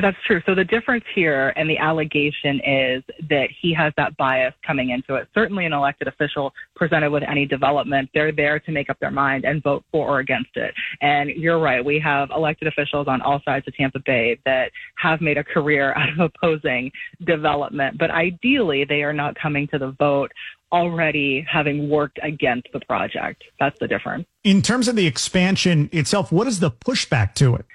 That's 0.00 0.16
true. 0.26 0.40
So 0.46 0.54
the 0.54 0.64
difference 0.64 1.04
here 1.14 1.52
and 1.56 1.68
the 1.68 1.78
allegation 1.78 2.60
is 2.60 3.02
that 3.28 3.48
he 3.60 3.74
has 3.74 3.92
that 3.96 4.16
bias 4.16 4.54
coming 4.66 4.90
into 4.90 5.14
it. 5.16 5.28
Certainly 5.34 5.66
an 5.66 5.72
elected 5.72 6.08
official 6.08 6.52
presented 6.74 7.10
with 7.10 7.22
any 7.22 7.46
development, 7.46 8.08
they're 8.14 8.32
there 8.32 8.58
to 8.60 8.72
make 8.72 8.88
up 8.88 8.98
their 9.00 9.10
mind 9.10 9.44
and 9.44 9.62
vote 9.62 9.84
for 9.92 10.08
or 10.08 10.20
against 10.20 10.56
it. 10.56 10.74
And 11.00 11.30
you're 11.30 11.58
right. 11.58 11.84
We 11.84 11.98
have 12.00 12.30
elected 12.30 12.68
officials 12.68 13.06
on 13.06 13.20
all 13.20 13.40
sides 13.44 13.68
of 13.68 13.74
Tampa 13.74 13.98
Bay 14.00 14.38
that 14.46 14.72
have 14.96 15.20
made 15.20 15.36
a 15.36 15.44
career 15.44 15.92
out 15.96 16.08
of 16.08 16.32
opposing 16.34 16.90
development. 17.24 17.98
But 17.98 18.10
ideally, 18.10 18.84
they 18.84 19.02
are 19.02 19.12
not 19.12 19.34
coming 19.34 19.68
to 19.68 19.78
the 19.78 19.90
vote 19.92 20.32
already 20.72 21.46
having 21.48 21.90
worked 21.90 22.18
against 22.22 22.66
the 22.72 22.80
project. 22.80 23.44
That's 23.60 23.78
the 23.78 23.86
difference. 23.86 24.26
In 24.42 24.62
terms 24.62 24.88
of 24.88 24.96
the 24.96 25.06
expansion 25.06 25.90
itself, 25.92 26.32
what 26.32 26.46
is 26.46 26.60
the 26.60 26.70
pushback 26.70 27.34
to 27.34 27.56
it? 27.56 27.66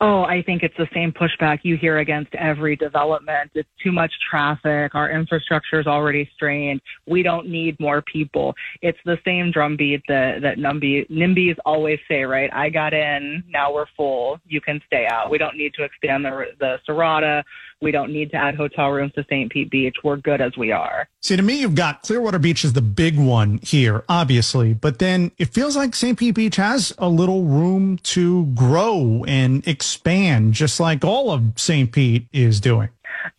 Oh, 0.00 0.22
I 0.22 0.42
think 0.42 0.62
it's 0.62 0.76
the 0.76 0.86
same 0.94 1.10
pushback 1.12 1.60
you 1.64 1.76
hear 1.76 1.98
against 1.98 2.32
every 2.36 2.76
development. 2.76 3.50
It's 3.54 3.68
too 3.82 3.90
much 3.90 4.12
traffic. 4.30 4.94
Our 4.94 5.10
infrastructure 5.10 5.80
is 5.80 5.88
already 5.88 6.30
strained. 6.36 6.80
We 7.06 7.24
don't 7.24 7.48
need 7.48 7.80
more 7.80 8.00
people. 8.02 8.54
It's 8.80 8.98
the 9.04 9.18
same 9.24 9.50
drumbeat 9.50 10.02
that, 10.06 10.40
that 10.42 10.58
NIMBY, 10.58 11.10
NIMBYs 11.10 11.56
always 11.66 11.98
say, 12.06 12.22
right? 12.22 12.48
I 12.54 12.70
got 12.70 12.94
in. 12.94 13.42
Now 13.48 13.74
we're 13.74 13.86
full. 13.96 14.38
You 14.46 14.60
can 14.60 14.80
stay 14.86 15.08
out. 15.10 15.30
We 15.30 15.38
don't 15.38 15.56
need 15.56 15.74
to 15.74 15.82
expand 15.82 16.24
the, 16.24 16.44
the 16.60 16.76
Sirata. 16.88 17.42
We 17.80 17.92
don't 17.92 18.12
need 18.12 18.30
to 18.32 18.36
add 18.36 18.56
hotel 18.56 18.88
rooms 18.88 19.12
to 19.12 19.24
St. 19.24 19.50
Pete 19.52 19.70
Beach. 19.70 19.96
We're 20.02 20.16
good 20.16 20.40
as 20.40 20.56
we 20.56 20.72
are. 20.72 21.08
See, 21.22 21.36
to 21.36 21.42
me, 21.42 21.60
you've 21.60 21.76
got 21.76 22.02
Clearwater 22.02 22.38
Beach 22.38 22.64
is 22.64 22.72
the 22.72 22.82
big 22.82 23.16
one 23.18 23.60
here, 23.62 24.04
obviously, 24.08 24.74
but 24.74 24.98
then 24.98 25.30
it 25.38 25.54
feels 25.54 25.76
like 25.76 25.94
St. 25.94 26.18
Pete 26.18 26.34
Beach 26.34 26.56
has 26.56 26.92
a 26.98 27.08
little 27.08 27.44
room 27.44 27.98
to 27.98 28.46
grow 28.46 29.24
and 29.28 29.66
expand, 29.66 30.54
just 30.54 30.80
like 30.80 31.04
all 31.04 31.30
of 31.30 31.52
St. 31.56 31.92
Pete 31.92 32.26
is 32.32 32.60
doing. 32.60 32.88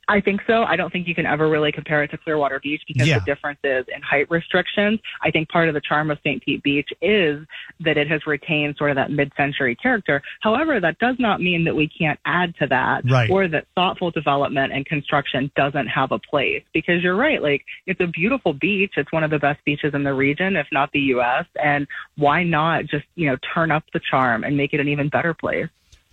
I 0.08 0.20
think 0.22 0.42
so. 0.48 0.64
I 0.64 0.76
don't 0.76 0.92
think 0.92 1.08
you 1.08 1.16
can 1.16 1.26
ever 1.26 1.48
really 1.50 1.72
compare 1.72 2.04
it 2.04 2.10
to 2.12 2.18
Clearwater 2.18 2.60
Beach 2.60 2.82
because 2.88 3.08
Yeah. 3.08 3.20
the 3.20 3.26
difference 3.26 3.60
is 3.64 3.86
in 3.94 4.02
height 4.02 4.30
restrictions. 4.30 5.00
I 5.24 5.32
think 5.32 5.50
part 5.50 5.68
of 5.68 5.74
the 5.76 5.82
charm 5.82 6.10
of 6.12 6.18
St. 6.20 6.44
Pete 6.44 6.64
Beach 6.64 6.90
is 7.02 7.46
that 7.82 7.98
it 7.98 8.08
has 8.10 8.26
retained 8.26 8.76
sort 8.78 8.90
of 8.90 8.96
that 8.96 9.12
mid-century 9.12 9.76
character. 9.76 10.22
However, 10.42 10.80
that 10.80 10.98
does 11.00 11.16
not 11.20 11.42
mean 11.42 11.64
that 11.66 11.76
we 11.76 11.88
can't 11.88 12.20
add 12.26 12.56
to 12.58 12.68
that 12.68 13.04
Right. 13.10 13.30
or 13.30 13.48
that 13.48 13.66
thoughtful 13.76 14.12
development 14.12 14.74
and 14.74 14.86
construction 14.86 15.52
doesn't 15.56 15.88
have 15.88 16.12
a 16.12 16.20
place 16.20 16.64
because 16.74 17.04
you're 17.04 17.16
right. 17.16 17.42
Like 17.42 17.64
it's 17.86 18.02
a 18.02 18.08
beautiful 18.08 18.54
beach. 18.54 18.94
It's 18.98 19.12
one 19.12 19.24
of 19.24 19.30
the 19.32 19.40
best 19.40 19.64
beaches 19.66 19.94
in 19.94 20.04
the 20.04 20.14
region, 20.14 20.56
if 20.56 20.68
not 20.72 20.92
the 20.92 21.00
U.S. 21.16 21.46
And 21.64 21.88
why 22.16 22.44
not 22.44 22.86
just, 22.86 23.06
you 23.16 23.28
know, 23.28 23.38
turn 23.54 23.72
up 23.72 23.84
the 23.94 24.00
charm 24.10 24.44
and 24.44 24.58
make 24.58 24.74
it 24.74 24.80
an 24.80 24.88
even 24.88 25.10
better 25.10 25.34
place? 25.34 25.68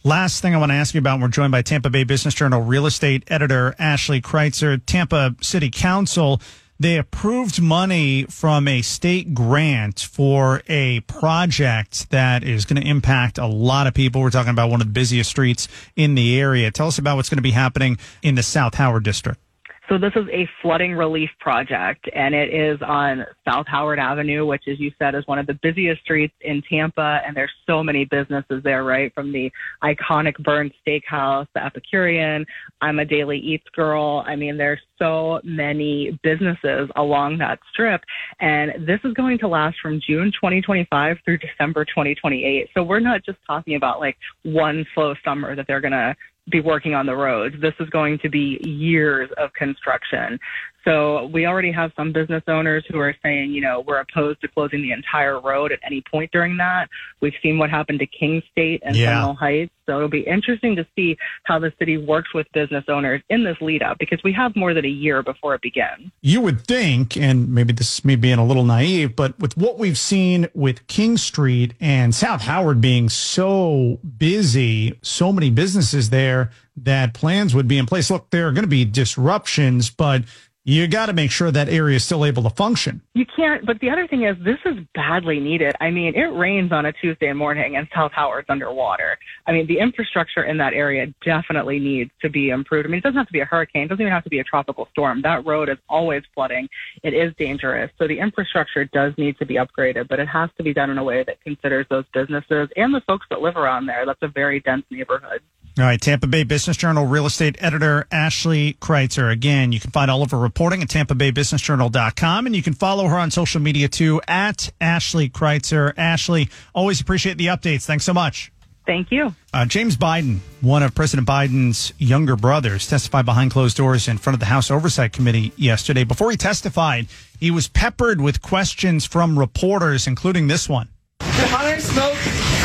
Last 0.07 0.41
thing 0.41 0.55
I 0.55 0.59
want 0.59 0.71
to 0.71 0.77
ask 0.77 0.95
you 0.95 1.01
about, 1.01 1.19
we're 1.19 1.27
joined 1.27 1.51
by 1.51 1.63
Tampa 1.63 1.91
Bay 1.91 2.05
Business 2.05 2.33
Journal 2.33 2.61
real 2.61 2.87
estate 2.87 3.25
editor 3.27 3.75
Ashley 3.77 4.21
Kritzer, 4.21 4.81
Tampa 4.87 5.35
City 5.41 5.69
Council. 5.69 6.41
They 6.79 6.97
approved 6.97 7.61
money 7.61 8.23
from 8.31 8.69
a 8.69 8.83
state 8.83 9.35
grant 9.35 9.99
for 9.99 10.63
a 10.69 11.01
project 11.01 12.09
that 12.11 12.45
is 12.45 12.65
going 12.67 12.81
to 12.81 12.89
impact 12.89 13.39
a 13.39 13.47
lot 13.49 13.89
of 13.89 13.95
people. 13.95 14.21
We're 14.21 14.31
talking 14.31 14.53
about 14.53 14.71
one 14.71 14.81
of 14.81 14.87
the 14.87 14.93
busiest 14.93 15.29
streets 15.29 15.67
in 15.97 16.15
the 16.15 16.39
area. 16.39 16.71
Tell 16.71 16.87
us 16.87 16.99
about 16.99 17.17
what's 17.17 17.29
going 17.29 17.39
to 17.39 17.43
be 17.43 17.51
happening 17.51 17.99
in 18.23 18.37
the 18.37 18.45
South 18.45 18.77
Howard 18.77 19.03
district. 19.03 19.41
So 19.88 19.99
this 19.99 20.12
is 20.16 20.25
a 20.33 20.49
flooding 20.62 20.95
relief 20.95 21.31
project, 21.38 22.09
and 22.12 22.35
it 22.35 22.52
is 22.52 22.81
on 22.83 23.25
South 23.47 23.66
Howard 23.69 24.00
Avenue, 24.00 24.45
which, 24.45 24.64
as 24.66 24.81
you 24.81 24.90
said, 24.99 25.14
is 25.14 25.25
one 25.26 25.38
of 25.38 25.47
the 25.47 25.57
busiest 25.62 26.02
streets 26.02 26.35
in 26.40 26.61
Tampa. 26.69 27.21
And 27.25 27.37
there's 27.37 27.52
so 27.69 27.85
many 27.85 28.05
businesses 28.05 28.62
there, 28.64 28.83
right? 28.83 29.14
From 29.14 29.33
the 29.33 29.49
iconic 29.85 30.37
Bern's 30.38 30.73
Steakhouse, 30.85 31.47
the 31.55 31.64
Epicurean. 31.64 32.45
I'm 32.81 32.99
a 32.99 33.05
Daily 33.05 33.38
Eats 33.38 33.66
girl. 33.76 34.25
I 34.26 34.35
mean, 34.35 34.57
there's 34.57 34.81
so 34.99 35.40
many 35.45 36.19
businesses 36.25 36.90
along 36.97 37.38
that 37.38 37.61
strip, 37.73 38.02
and 38.40 38.87
this 38.88 38.99
is 39.05 39.12
going 39.14 39.38
to 39.38 39.49
last 39.49 39.76
from 39.81 40.00
June 40.05 40.33
2025 40.33 41.19
through 41.25 41.38
December 41.38 41.85
2028. 41.85 42.71
So 42.75 42.83
we're 42.83 42.99
not 42.99 43.25
just 43.25 43.38
talking 43.47 43.76
about 43.76 44.00
like 44.00 44.16
one 44.43 44.85
slow 44.95 45.14
summer 45.25 45.55
that 45.55 45.66
they're 45.69 45.81
going 45.81 45.93
to 45.93 46.16
be 46.50 46.61
working 46.61 46.95
on 46.95 47.07
the 47.07 47.17
roads. 47.17 47.57
This 47.61 47.75
is 47.81 47.88
going 47.91 48.19
to 48.21 48.29
be 48.29 48.61
years 48.62 49.31
of 49.37 49.53
construction. 49.55 50.38
So 50.87 51.26
we 51.33 51.47
already 51.47 51.73
have 51.73 51.90
some 51.97 52.12
business 52.12 52.45
owners 52.47 52.85
who 52.88 53.00
are 53.00 53.14
saying, 53.21 53.50
you 53.50 53.61
know, 53.61 53.83
we're 53.87 53.99
opposed 53.99 54.40
to 54.43 54.49
closing 54.49 54.83
the 54.83 54.93
entire 54.93 55.40
road 55.40 55.73
at 55.73 55.81
any 55.85 56.02
point 56.09 56.31
during 56.31 56.57
that. 56.59 56.88
We've 57.21 57.35
seen 57.43 57.59
what 57.59 57.71
happened 57.71 57.99
to 57.99 58.07
King 58.07 58.40
State 58.52 58.83
and 58.85 58.95
Yeah. 58.95 59.14
Seminole 59.14 59.35
Heights. 59.35 59.73
So 59.87 59.97
it'll 59.97 60.09
be 60.09 60.21
interesting 60.21 60.76
to 60.76 60.87
see 60.97 61.16
how 61.45 61.59
the 61.59 61.73
city 61.78 61.97
works 61.97 62.33
with 62.35 62.47
business 62.52 62.85
owners 62.88 63.21
in 63.31 63.43
this 63.43 63.57
lead 63.61 63.83
up 63.83 63.99
because 63.99 64.21
we 64.23 64.33
have 64.33 64.55
more 64.55 64.75
than 64.75 64.85
a 64.85 64.88
year 64.88 65.23
before 65.23 65.55
it 65.55 65.61
begins. 65.61 66.11
You 66.23 66.40
would 66.40 66.61
think, 66.66 67.16
and 67.16 67.52
maybe 67.52 67.73
this 67.73 67.99
is 67.99 68.05
me 68.05 68.14
being 68.16 68.38
a 68.38 68.45
little 68.47 68.64
naive, 68.64 69.16
but 69.16 69.38
with 69.40 69.57
what 69.57 69.78
we've 69.78 69.99
seen 69.99 70.49
with 70.55 70.87
King 70.87 71.16
Street 71.16 71.75
and 71.81 72.14
South 72.14 72.43
Howard 72.43 72.81
being 72.81 73.09
so 73.09 73.99
busy, 74.19 74.99
so 75.02 75.33
many 75.33 75.50
businesses 75.50 76.11
there, 76.11 76.50
that 76.76 77.14
plans 77.14 77.55
would 77.55 77.66
be 77.66 77.78
in 77.78 77.87
place. 77.87 78.11
Look, 78.11 78.31
there 78.31 78.47
are 78.49 78.52
going 78.52 78.64
to 78.64 78.69
be 78.69 78.85
disruptions, 78.85 79.88
but 79.90 80.23
you 80.67 80.89
got 80.89 81.07
to 81.07 81.13
make 81.13 81.31
sure 81.31 81.53
that 81.53 81.69
area 81.69 81.95
is 81.95 82.05
still 82.05 82.25
able 82.25 82.43
to 82.43 82.51
function. 82.51 83.01
You 83.15 83.25
can't, 83.25 83.65
but 83.65 83.79
the 83.79 83.89
other 83.89 84.09
thing 84.09 84.25
is 84.25 84.37
this 84.45 84.59
is 84.65 84.75
badly 84.97 85.39
needed. 85.39 85.77
I 85.81 85.93
mean, 85.93 86.17
it 86.17 86.27
rains 86.35 86.73
on 86.73 86.87
a 86.87 86.93
Tuesday 86.93 87.33
morning 87.33 87.77
and 87.77 87.87
South 87.95 88.11
Howard's 88.11 88.51
underwater. 88.51 89.17
I 89.47 89.53
mean, 89.53 89.69
the 89.69 89.79
infrastructure 89.79 90.43
in 90.43 90.59
that 90.59 90.75
area 90.75 91.07
definitely 91.25 91.79
needs 91.79 92.11
to 92.21 92.29
be 92.29 92.51
improved. 92.51 92.85
I 92.85 92.91
mean, 92.91 92.99
it 92.99 93.05
doesn't 93.05 93.17
have 93.17 93.29
to 93.29 93.33
be 93.33 93.41
a 93.41 93.45
hurricane. 93.45 93.85
It 93.85 93.89
doesn't 93.91 94.03
even 94.03 94.13
have 94.13 94.25
to 94.25 94.31
be 94.31 94.41
a 94.41 94.45
tropical 94.45 94.89
storm. 94.91 95.23
That 95.23 95.47
road 95.47 95.69
is 95.69 95.79
always 95.89 96.25
flooding. 96.35 96.69
It 97.05 97.15
is 97.15 97.33
dangerous. 97.39 97.93
So 97.97 98.09
the 98.09 98.19
infrastructure 98.19 98.85
does 98.87 99.15
need 99.17 99.39
to 99.39 99.47
be 99.47 99.55
upgraded, 99.55 100.09
but 100.09 100.19
it 100.19 100.27
has 100.27 100.51
to 100.57 100.65
be 100.65 100.75
done 100.75 100.91
in 100.91 100.99
a 100.99 101.05
way 101.05 101.23
that 101.23 101.41
considers 101.43 101.87
those 101.91 102.07
businesses 102.13 102.71
and 102.77 102.93
the 102.93 103.03
folks 103.07 103.27
that 103.31 103.41
live 103.41 103.57
around 103.57 103.87
there. 103.87 104.05
That's 104.05 104.23
a 104.23 104.29
very 104.29 104.59
dense 104.59 104.85
neighborhood. 104.91 105.43
All 105.79 105.85
right, 105.85 106.01
Tampa 106.01 106.27
Bay 106.27 106.43
Business 106.43 106.79
Journal 106.79 107.05
real 107.05 107.27
estate 107.27 107.57
editor 107.59 108.07
Ashley 108.11 108.79
Kritzer. 108.81 109.31
Again, 109.31 109.73
you 109.73 109.81
can 109.81 109.91
find 109.91 110.11
all 110.11 110.23
of 110.23 110.31
her 110.31 110.39
reporting 110.57 110.81
at 110.81 110.89
tampabaybusinessjournal.com 110.89 112.47
and 112.47 112.57
you 112.57 112.63
can 112.63 112.73
follow 112.73 113.07
her 113.09 113.19
on 113.19 113.31
social 113.31 113.61
media 113.61 113.89
too 113.89 114.23
at 114.27 114.73
Ashley 114.81 115.29
Kritzer. 115.29 115.93
Ashley, 115.99 116.49
always 116.75 116.99
appreciate 116.99 117.37
the 117.37 117.49
updates. 117.49 117.85
Thanks 117.85 118.07
so 118.07 118.15
much. 118.15 118.51
Thank 118.87 119.11
you. 119.11 119.35
Uh, 119.53 119.67
James 119.67 119.99
Biden, 119.99 120.39
one 120.63 120.83
of 120.83 120.95
President 120.95 121.29
Biden's 121.29 121.93
younger 121.99 122.37
brothers, 122.37 122.89
testified 122.89 123.27
behind 123.27 123.51
closed 123.51 123.77
doors 123.77 124.09
in 124.09 124.17
front 124.17 124.33
of 124.33 124.41
the 124.41 124.47
House 124.47 124.71
Oversight 124.71 125.13
Committee 125.13 125.53
yesterday. 125.57 126.05
Before 126.05 126.31
he 126.31 126.39
testified, 126.39 127.09
he 127.39 127.51
was 127.51 127.69
peppered 127.69 128.23
with 128.23 128.41
questions 128.41 129.05
from 129.05 129.39
reporters, 129.39 130.07
including 130.07 130.47
this 130.47 130.71
one. 130.71 130.89
Did 131.21 131.51
Hunter 131.51 131.79
smoke 131.83 132.17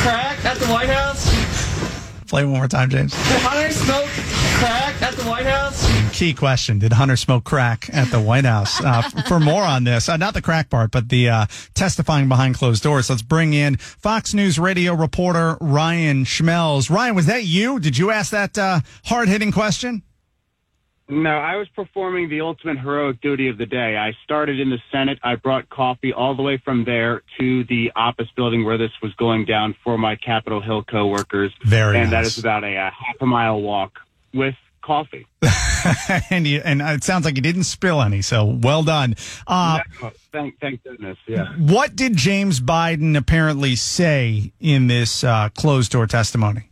crack 0.01 0.45
at 0.45 0.57
the 0.59 0.67
White 0.67 0.87
House? 0.87 1.25
Play 2.29 2.45
one 2.45 2.53
more 2.53 2.69
time, 2.69 2.89
James. 2.89 3.11
Did 3.11 3.41
Hunter 3.41 3.73
smoke 3.73 4.07
crack 4.59 5.01
at 5.01 5.13
the 5.15 5.23
White 5.23 5.45
House? 5.45 5.90
Key 6.21 6.35
question: 6.35 6.77
Did 6.77 6.93
Hunter 6.93 7.15
smoke 7.15 7.45
crack 7.45 7.89
at 7.91 8.11
the 8.11 8.21
White 8.21 8.45
House? 8.45 8.79
Uh, 8.79 9.01
for 9.27 9.39
more 9.39 9.63
on 9.63 9.85
this, 9.85 10.07
uh, 10.07 10.17
not 10.17 10.35
the 10.35 10.41
crack 10.43 10.69
part, 10.69 10.91
but 10.91 11.09
the 11.09 11.27
uh, 11.27 11.45
testifying 11.73 12.29
behind 12.29 12.53
closed 12.53 12.83
doors. 12.83 13.09
Let's 13.09 13.23
bring 13.23 13.53
in 13.53 13.77
Fox 13.77 14.31
News 14.31 14.59
radio 14.59 14.93
reporter 14.93 15.57
Ryan 15.59 16.23
Schmelz. 16.25 16.91
Ryan, 16.91 17.15
was 17.15 17.25
that 17.25 17.45
you? 17.45 17.79
Did 17.79 17.97
you 17.97 18.11
ask 18.11 18.29
that 18.29 18.55
uh, 18.55 18.81
hard 19.05 19.29
hitting 19.29 19.51
question? 19.51 20.03
No, 21.09 21.31
I 21.31 21.55
was 21.55 21.67
performing 21.69 22.29
the 22.29 22.41
ultimate 22.41 22.77
heroic 22.77 23.19
duty 23.21 23.47
of 23.47 23.57
the 23.57 23.65
day. 23.65 23.97
I 23.97 24.11
started 24.23 24.59
in 24.59 24.69
the 24.69 24.77
Senate. 24.91 25.17
I 25.23 25.37
brought 25.37 25.69
coffee 25.71 26.13
all 26.13 26.35
the 26.35 26.43
way 26.43 26.61
from 26.63 26.85
there 26.85 27.23
to 27.39 27.63
the 27.63 27.93
office 27.95 28.29
building 28.35 28.63
where 28.63 28.77
this 28.77 28.91
was 29.01 29.11
going 29.15 29.45
down 29.45 29.75
for 29.83 29.97
my 29.97 30.17
Capitol 30.17 30.61
Hill 30.61 30.83
coworkers. 30.83 31.51
Very 31.65 31.97
and 31.97 32.11
that 32.11 32.25
nice. 32.25 32.37
is 32.37 32.37
about 32.37 32.63
a, 32.63 32.77
uh 32.77 32.91
half 32.91 33.15
a 33.21 33.25
mile 33.25 33.59
walk 33.59 33.97
with 34.35 34.53
coffee. 34.81 35.25
and 36.29 36.45
you, 36.47 36.61
and 36.63 36.81
it 36.81 37.03
sounds 37.03 37.25
like 37.25 37.35
you 37.35 37.41
didn't 37.41 37.63
spill 37.63 38.01
any, 38.01 38.21
so 38.21 38.45
well 38.45 38.83
done. 38.83 39.15
Uh, 39.47 39.79
No, 40.01 40.11
thank, 40.31 40.59
thank 40.59 40.83
goodness. 40.83 41.17
Yeah. 41.27 41.53
what 41.57 41.95
did 41.95 42.15
James 42.15 42.59
Biden 42.59 43.17
apparently 43.17 43.75
say 43.75 44.51
in 44.59 44.87
this 44.87 45.23
uh, 45.23 45.49
closed 45.49 45.91
door 45.91 46.07
testimony? 46.07 46.69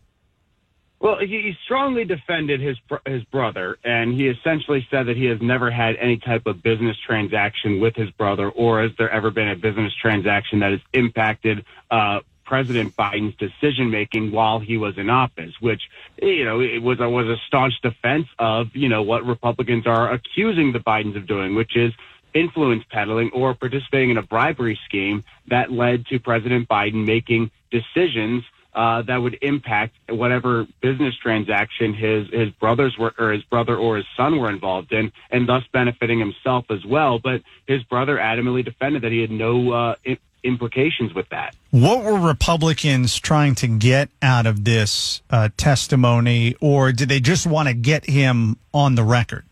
Well, 1.02 1.18
he, 1.20 1.28
he 1.28 1.54
strongly 1.64 2.04
defended 2.04 2.60
his 2.60 2.78
his 3.06 3.24
brother, 3.26 3.78
and 3.86 4.14
he 4.14 4.28
essentially 4.28 4.86
said 4.92 5.08
that 5.08 5.16
he 5.16 5.26
has 5.26 5.40
never 5.42 5.72
had 5.72 5.96
any 5.96 6.18
type 6.18 6.46
of 6.46 6.62
business 6.62 6.98
transaction 7.08 7.80
with 7.80 7.96
his 7.96 8.10
brother, 8.12 8.50
or 8.50 8.82
has 8.82 8.92
there 8.98 9.10
ever 9.10 9.32
been 9.32 9.48
a 9.48 9.56
business 9.56 9.94
transaction 10.02 10.60
that 10.60 10.72
has 10.72 10.82
impacted 10.92 11.64
uh, 11.90 12.20
President 12.50 12.96
Biden's 12.96 13.36
decision 13.36 13.92
making 13.92 14.32
while 14.32 14.60
he 14.60 14.76
was 14.76 14.98
in 14.98 15.08
office, 15.08 15.54
which 15.60 15.84
you 16.20 16.44
know 16.44 16.60
it 16.60 16.82
was 16.82 17.00
a, 17.00 17.08
was 17.08 17.28
a 17.28 17.38
staunch 17.46 17.76
defense 17.84 18.26
of 18.40 18.70
you 18.74 18.90
know 18.90 19.04
what 19.04 19.24
Republicans 19.24 19.86
are 19.86 20.12
accusing 20.12 20.74
the 20.74 20.80
Bidens 20.80 21.16
of 21.16 21.28
doing, 21.28 21.54
which 21.54 21.78
is 21.78 21.94
influence 22.34 22.84
peddling 22.90 23.30
or 23.36 23.54
participating 23.54 24.10
in 24.10 24.18
a 24.18 24.24
bribery 24.24 24.80
scheme 24.86 25.24
that 25.48 25.72
led 25.72 26.08
to 26.08 26.20
President 26.20 26.68
Biden 26.68 27.06
making 27.06 27.52
decisions 27.70 28.44
uh, 28.74 29.04
that 29.04 29.18
would 29.18 29.38
impact 29.44 29.96
whatever 30.10 30.66
business 30.82 31.16
transaction 31.22 31.94
his 31.94 32.28
his 32.32 32.50
brothers 32.60 32.98
were 32.98 33.14
or 33.20 33.32
his 33.32 33.44
brother 33.44 33.78
or 33.78 33.98
his 33.98 34.06
son 34.18 34.40
were 34.40 34.50
involved 34.50 34.92
in, 34.92 35.12
and 35.30 35.48
thus 35.48 35.64
benefiting 35.72 36.18
himself 36.18 36.66
as 36.72 36.84
well. 36.84 37.20
But 37.20 37.44
his 37.68 37.84
brother 37.84 38.18
adamantly 38.18 38.66
defended 38.66 39.04
that 39.04 39.12
he 39.12 39.22
had 39.22 39.30
no 39.30 39.72
uh, 39.72 39.96
implications 40.44 41.14
with 41.14 41.28
that. 41.30 41.56
What 41.72 42.04
were 42.04 42.20
Republicans 42.20 43.20
trying 43.20 43.56
to 43.56 43.68
get 43.68 44.10
out 44.22 44.46
of 44.46 44.64
this 44.64 45.22
uh, 45.30 45.50
testimony, 45.58 46.56
or 46.60 46.92
did 46.92 47.10
they 47.10 47.20
just 47.20 47.46
want 47.46 47.68
to 47.68 47.74
get 47.74 48.06
him 48.06 48.58
on 48.74 48.96
the 48.96 49.04
record? 49.04 49.46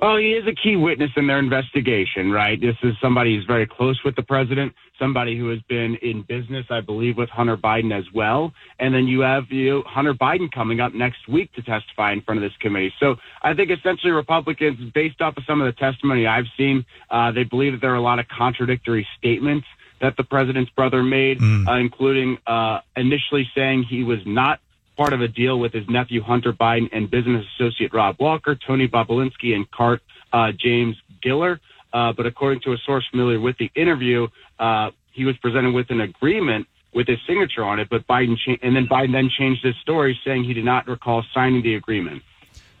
Well, 0.00 0.16
he 0.16 0.34
is 0.34 0.46
a 0.46 0.54
key 0.54 0.76
witness 0.76 1.10
in 1.16 1.26
their 1.26 1.40
investigation, 1.40 2.30
right? 2.30 2.60
This 2.60 2.76
is 2.84 2.94
somebody 3.02 3.34
who's 3.34 3.46
very 3.46 3.66
close 3.66 4.00
with 4.04 4.14
the 4.14 4.22
president, 4.22 4.72
somebody 4.96 5.36
who 5.36 5.48
has 5.48 5.60
been 5.62 5.96
in 5.96 6.22
business, 6.22 6.66
I 6.70 6.80
believe, 6.80 7.16
with 7.16 7.28
Hunter 7.30 7.56
Biden 7.56 7.92
as 7.92 8.04
well. 8.14 8.52
And 8.78 8.94
then 8.94 9.08
you 9.08 9.20
have 9.20 9.50
you 9.50 9.70
know, 9.70 9.82
Hunter 9.84 10.14
Biden 10.14 10.52
coming 10.52 10.78
up 10.78 10.94
next 10.94 11.26
week 11.26 11.52
to 11.54 11.62
testify 11.62 12.12
in 12.12 12.20
front 12.20 12.38
of 12.38 12.48
this 12.48 12.56
committee. 12.60 12.94
So 13.00 13.16
I 13.42 13.54
think 13.54 13.72
essentially 13.72 14.12
Republicans, 14.12 14.78
based 14.94 15.20
off 15.20 15.36
of 15.36 15.42
some 15.48 15.60
of 15.60 15.66
the 15.66 15.78
testimony 15.78 16.28
I've 16.28 16.46
seen, 16.56 16.86
uh, 17.10 17.32
they 17.32 17.42
believe 17.42 17.72
that 17.72 17.80
there 17.80 17.92
are 17.92 17.96
a 17.96 18.00
lot 18.00 18.20
of 18.20 18.28
contradictory 18.28 19.06
statements 19.18 19.66
that 20.00 20.16
the 20.16 20.22
president's 20.22 20.70
brother 20.70 21.02
made, 21.02 21.42
uh, 21.42 21.72
including 21.72 22.38
uh, 22.46 22.78
initially 22.96 23.50
saying 23.52 23.82
he 23.82 24.04
was 24.04 24.20
not 24.24 24.60
part 24.98 25.12
of 25.12 25.20
a 25.22 25.28
deal 25.28 25.58
with 25.58 25.72
his 25.72 25.88
nephew 25.88 26.20
Hunter 26.20 26.52
Biden 26.52 26.88
and 26.92 27.08
business 27.10 27.46
associate 27.54 27.94
Rob 27.94 28.16
Walker, 28.18 28.58
Tony 28.66 28.88
Bobulinski, 28.88 29.54
and 29.54 29.70
Cart 29.70 30.02
uh, 30.32 30.50
James 30.58 30.96
Gilliar. 31.22 31.60
Uh, 31.92 32.12
but 32.12 32.26
according 32.26 32.60
to 32.62 32.72
a 32.72 32.76
source 32.84 33.06
familiar 33.10 33.40
with 33.40 33.56
the 33.58 33.70
interview, 33.74 34.26
uh, 34.58 34.90
he 35.12 35.24
was 35.24 35.36
presented 35.38 35.72
with 35.72 35.90
an 35.90 36.00
agreement 36.00 36.66
with 36.92 37.06
his 37.06 37.18
signature 37.26 37.64
on 37.64 37.78
it. 37.78 37.88
But 37.88 38.06
Biden 38.06 38.36
cha- 38.36 38.58
and 38.60 38.74
then 38.74 38.86
Biden 38.86 39.12
then 39.12 39.30
changed 39.30 39.64
his 39.64 39.76
story, 39.76 40.18
saying 40.26 40.44
he 40.44 40.52
did 40.52 40.64
not 40.64 40.88
recall 40.88 41.24
signing 41.32 41.62
the 41.62 41.76
agreement. 41.76 42.22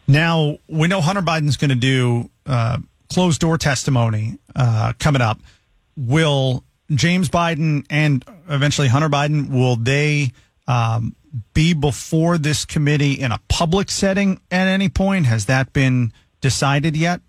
Now 0.08 0.58
we 0.66 0.88
know 0.88 1.00
Hunter 1.00 1.22
Biden's 1.22 1.56
going 1.56 1.70
to 1.70 1.76
do 1.76 2.30
uh, 2.46 2.78
closed 3.08 3.40
door 3.40 3.58
testimony 3.58 4.38
uh, 4.56 4.92
coming 4.98 5.22
up. 5.22 5.38
Will 5.96 6.64
James 6.90 7.28
Biden 7.28 7.86
and 7.90 8.24
eventually 8.48 8.88
Hunter 8.88 9.08
Biden 9.08 9.50
will 9.50 9.76
they 9.76 10.32
um, 10.66 11.14
be 11.54 11.74
before 11.74 12.38
this 12.38 12.64
committee 12.64 13.14
in 13.14 13.32
a 13.32 13.40
public 13.48 13.90
setting 13.90 14.40
at 14.50 14.68
any 14.68 14.88
point? 14.88 15.26
Has 15.26 15.46
that 15.46 15.72
been 15.72 16.12
decided 16.40 16.96
yet? 16.96 17.20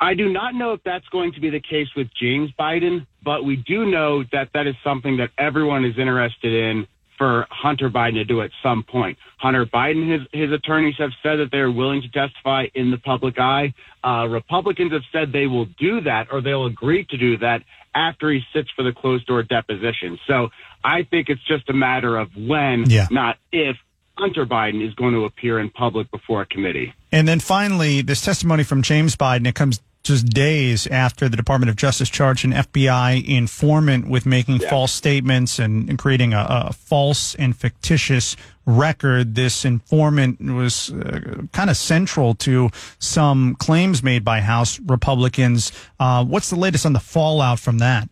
I 0.00 0.14
do 0.14 0.32
not 0.32 0.54
know 0.54 0.72
if 0.72 0.80
that's 0.84 1.08
going 1.08 1.32
to 1.32 1.40
be 1.40 1.50
the 1.50 1.60
case 1.60 1.88
with 1.96 2.08
James 2.14 2.50
Biden, 2.58 3.06
but 3.24 3.44
we 3.44 3.56
do 3.56 3.84
know 3.84 4.22
that 4.32 4.50
that 4.54 4.66
is 4.66 4.76
something 4.84 5.16
that 5.16 5.30
everyone 5.36 5.84
is 5.84 5.98
interested 5.98 6.52
in 6.52 6.86
for 7.16 7.46
Hunter 7.50 7.90
Biden 7.90 8.14
to 8.14 8.24
do 8.24 8.40
at 8.42 8.50
some 8.62 8.84
point. 8.84 9.18
Hunter 9.38 9.66
Biden, 9.66 10.10
his, 10.10 10.20
his 10.32 10.52
attorneys 10.52 10.94
have 10.98 11.10
said 11.20 11.36
that 11.36 11.48
they're 11.50 11.70
willing 11.70 12.00
to 12.02 12.08
testify 12.08 12.66
in 12.74 12.92
the 12.92 12.98
public 12.98 13.40
eye. 13.40 13.74
Uh, 14.04 14.28
Republicans 14.28 14.92
have 14.92 15.02
said 15.12 15.32
they 15.32 15.48
will 15.48 15.66
do 15.80 16.00
that 16.02 16.28
or 16.30 16.40
they'll 16.40 16.66
agree 16.66 17.04
to 17.10 17.16
do 17.16 17.36
that 17.38 17.62
after 17.94 18.30
he 18.30 18.40
sits 18.52 18.70
for 18.76 18.84
the 18.84 18.92
closed 18.92 19.26
door 19.26 19.42
deposition. 19.42 20.18
So 20.28 20.50
I 20.84 21.02
think 21.02 21.28
it's 21.28 21.42
just 21.44 21.68
a 21.68 21.72
matter 21.72 22.16
of 22.16 22.28
when, 22.36 22.88
Yeah. 22.88 23.06
not 23.10 23.36
if, 23.52 23.76
Hunter 24.16 24.46
Biden 24.46 24.84
is 24.86 24.94
going 24.94 25.14
to 25.14 25.24
appear 25.24 25.60
in 25.60 25.70
public 25.70 26.10
before 26.10 26.42
a 26.42 26.46
committee. 26.46 26.92
And 27.12 27.28
then 27.28 27.38
finally, 27.38 28.02
this 28.02 28.20
testimony 28.20 28.64
from 28.64 28.82
James 28.82 29.14
Biden, 29.14 29.46
it 29.46 29.54
comes 29.54 29.80
just 30.02 30.26
days 30.26 30.86
after 30.86 31.28
the 31.28 31.36
Department 31.36 31.68
of 31.70 31.76
Justice 31.76 32.08
charged 32.08 32.44
an 32.44 32.52
FBI 32.52 33.22
informant 33.28 34.08
with 34.08 34.24
making 34.26 34.58
false 34.60 34.90
statements 34.92 35.58
and, 35.58 35.88
and 35.88 35.98
creating 35.98 36.32
a, 36.32 36.46
a 36.48 36.72
false 36.72 37.34
and 37.34 37.54
fictitious 37.56 38.34
record. 38.64 39.34
This 39.34 39.64
informant 39.64 40.40
was 40.40 40.90
uh, 40.92 41.42
kind 41.52 41.68
of 41.70 41.76
central 41.76 42.34
to 42.36 42.70
some 42.98 43.54
claims 43.56 44.02
made 44.02 44.24
by 44.24 44.40
House 44.40 44.80
Republicans. 44.80 45.72
Uh, 46.00 46.24
what's 46.24 46.50
the 46.50 46.56
latest 46.56 46.86
on 46.86 46.92
the 46.92 47.00
fallout 47.00 47.58
from 47.58 47.78
that? 47.78 48.08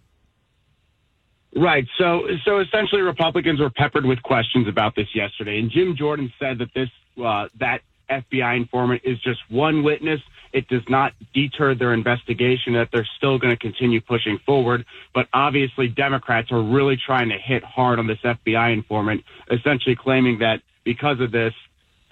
Right. 1.57 1.87
So, 1.97 2.29
so 2.45 2.61
essentially, 2.61 3.01
Republicans 3.01 3.61
were 3.61 3.71
peppered 3.71 4.05
with 4.05 4.23
questions 4.23 4.69
about 4.69 4.95
this 4.95 5.09
yesterday, 5.14 5.59
and 5.59 5.71
Jim 5.71 5.97
Jordan 5.97 6.31
said 6.38 6.59
that 6.59 6.69
this 6.75 6.90
uh, 7.23 7.49
that 7.59 7.81
FBI 8.11 8.59
informant 8.59 9.03
is 9.05 9.19
just 9.21 9.40
one 9.49 9.83
witness. 9.83 10.21
It 10.53 10.69
does 10.69 10.83
not 10.88 11.14
deter 11.33 11.75
their 11.75 11.95
investigation. 11.95 12.75
That 12.75 12.90
they're 12.92 13.09
still 13.16 13.38
going 13.38 13.55
to 13.55 13.59
continue 13.59 14.03
pushing 14.03 14.38
forward. 14.45 14.85
But 15.14 15.29
obviously, 15.33 15.88
Democrats 15.88 16.53
are 16.53 16.62
really 16.62 16.99
trying 17.05 17.31
to 17.31 17.38
hit 17.38 17.64
hard 17.64 17.99
on 17.99 18.07
this 18.07 18.19
FBI 18.23 18.75
informant, 18.75 19.25
essentially 19.51 19.97
claiming 19.97 20.40
that 20.40 20.61
because 20.85 21.21
of 21.21 21.33
this, 21.33 21.55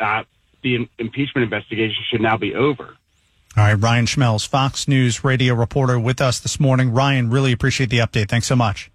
uh, 0.01 0.25
the 0.63 0.77
im- 0.77 0.89
impeachment 0.99 1.45
investigation 1.45 2.03
should 2.11 2.23
now 2.23 2.39
be 2.39 2.55
over. 2.55 2.97
All 3.57 3.65
right, 3.65 3.75
Ryan 3.75 4.07
Schmelz, 4.07 4.49
Fox 4.49 4.89
News 4.89 5.23
radio 5.23 5.55
reporter 5.55 6.01
with 6.01 6.23
us 6.23 6.41
this 6.41 6.59
morning. 6.59 6.95
Ryan, 6.95 7.29
really 7.29 7.53
appreciate 7.53 7.91
the 7.91 7.99
update. 7.99 8.31
Thanks 8.31 8.47
so 8.47 8.57
much. 8.57 8.91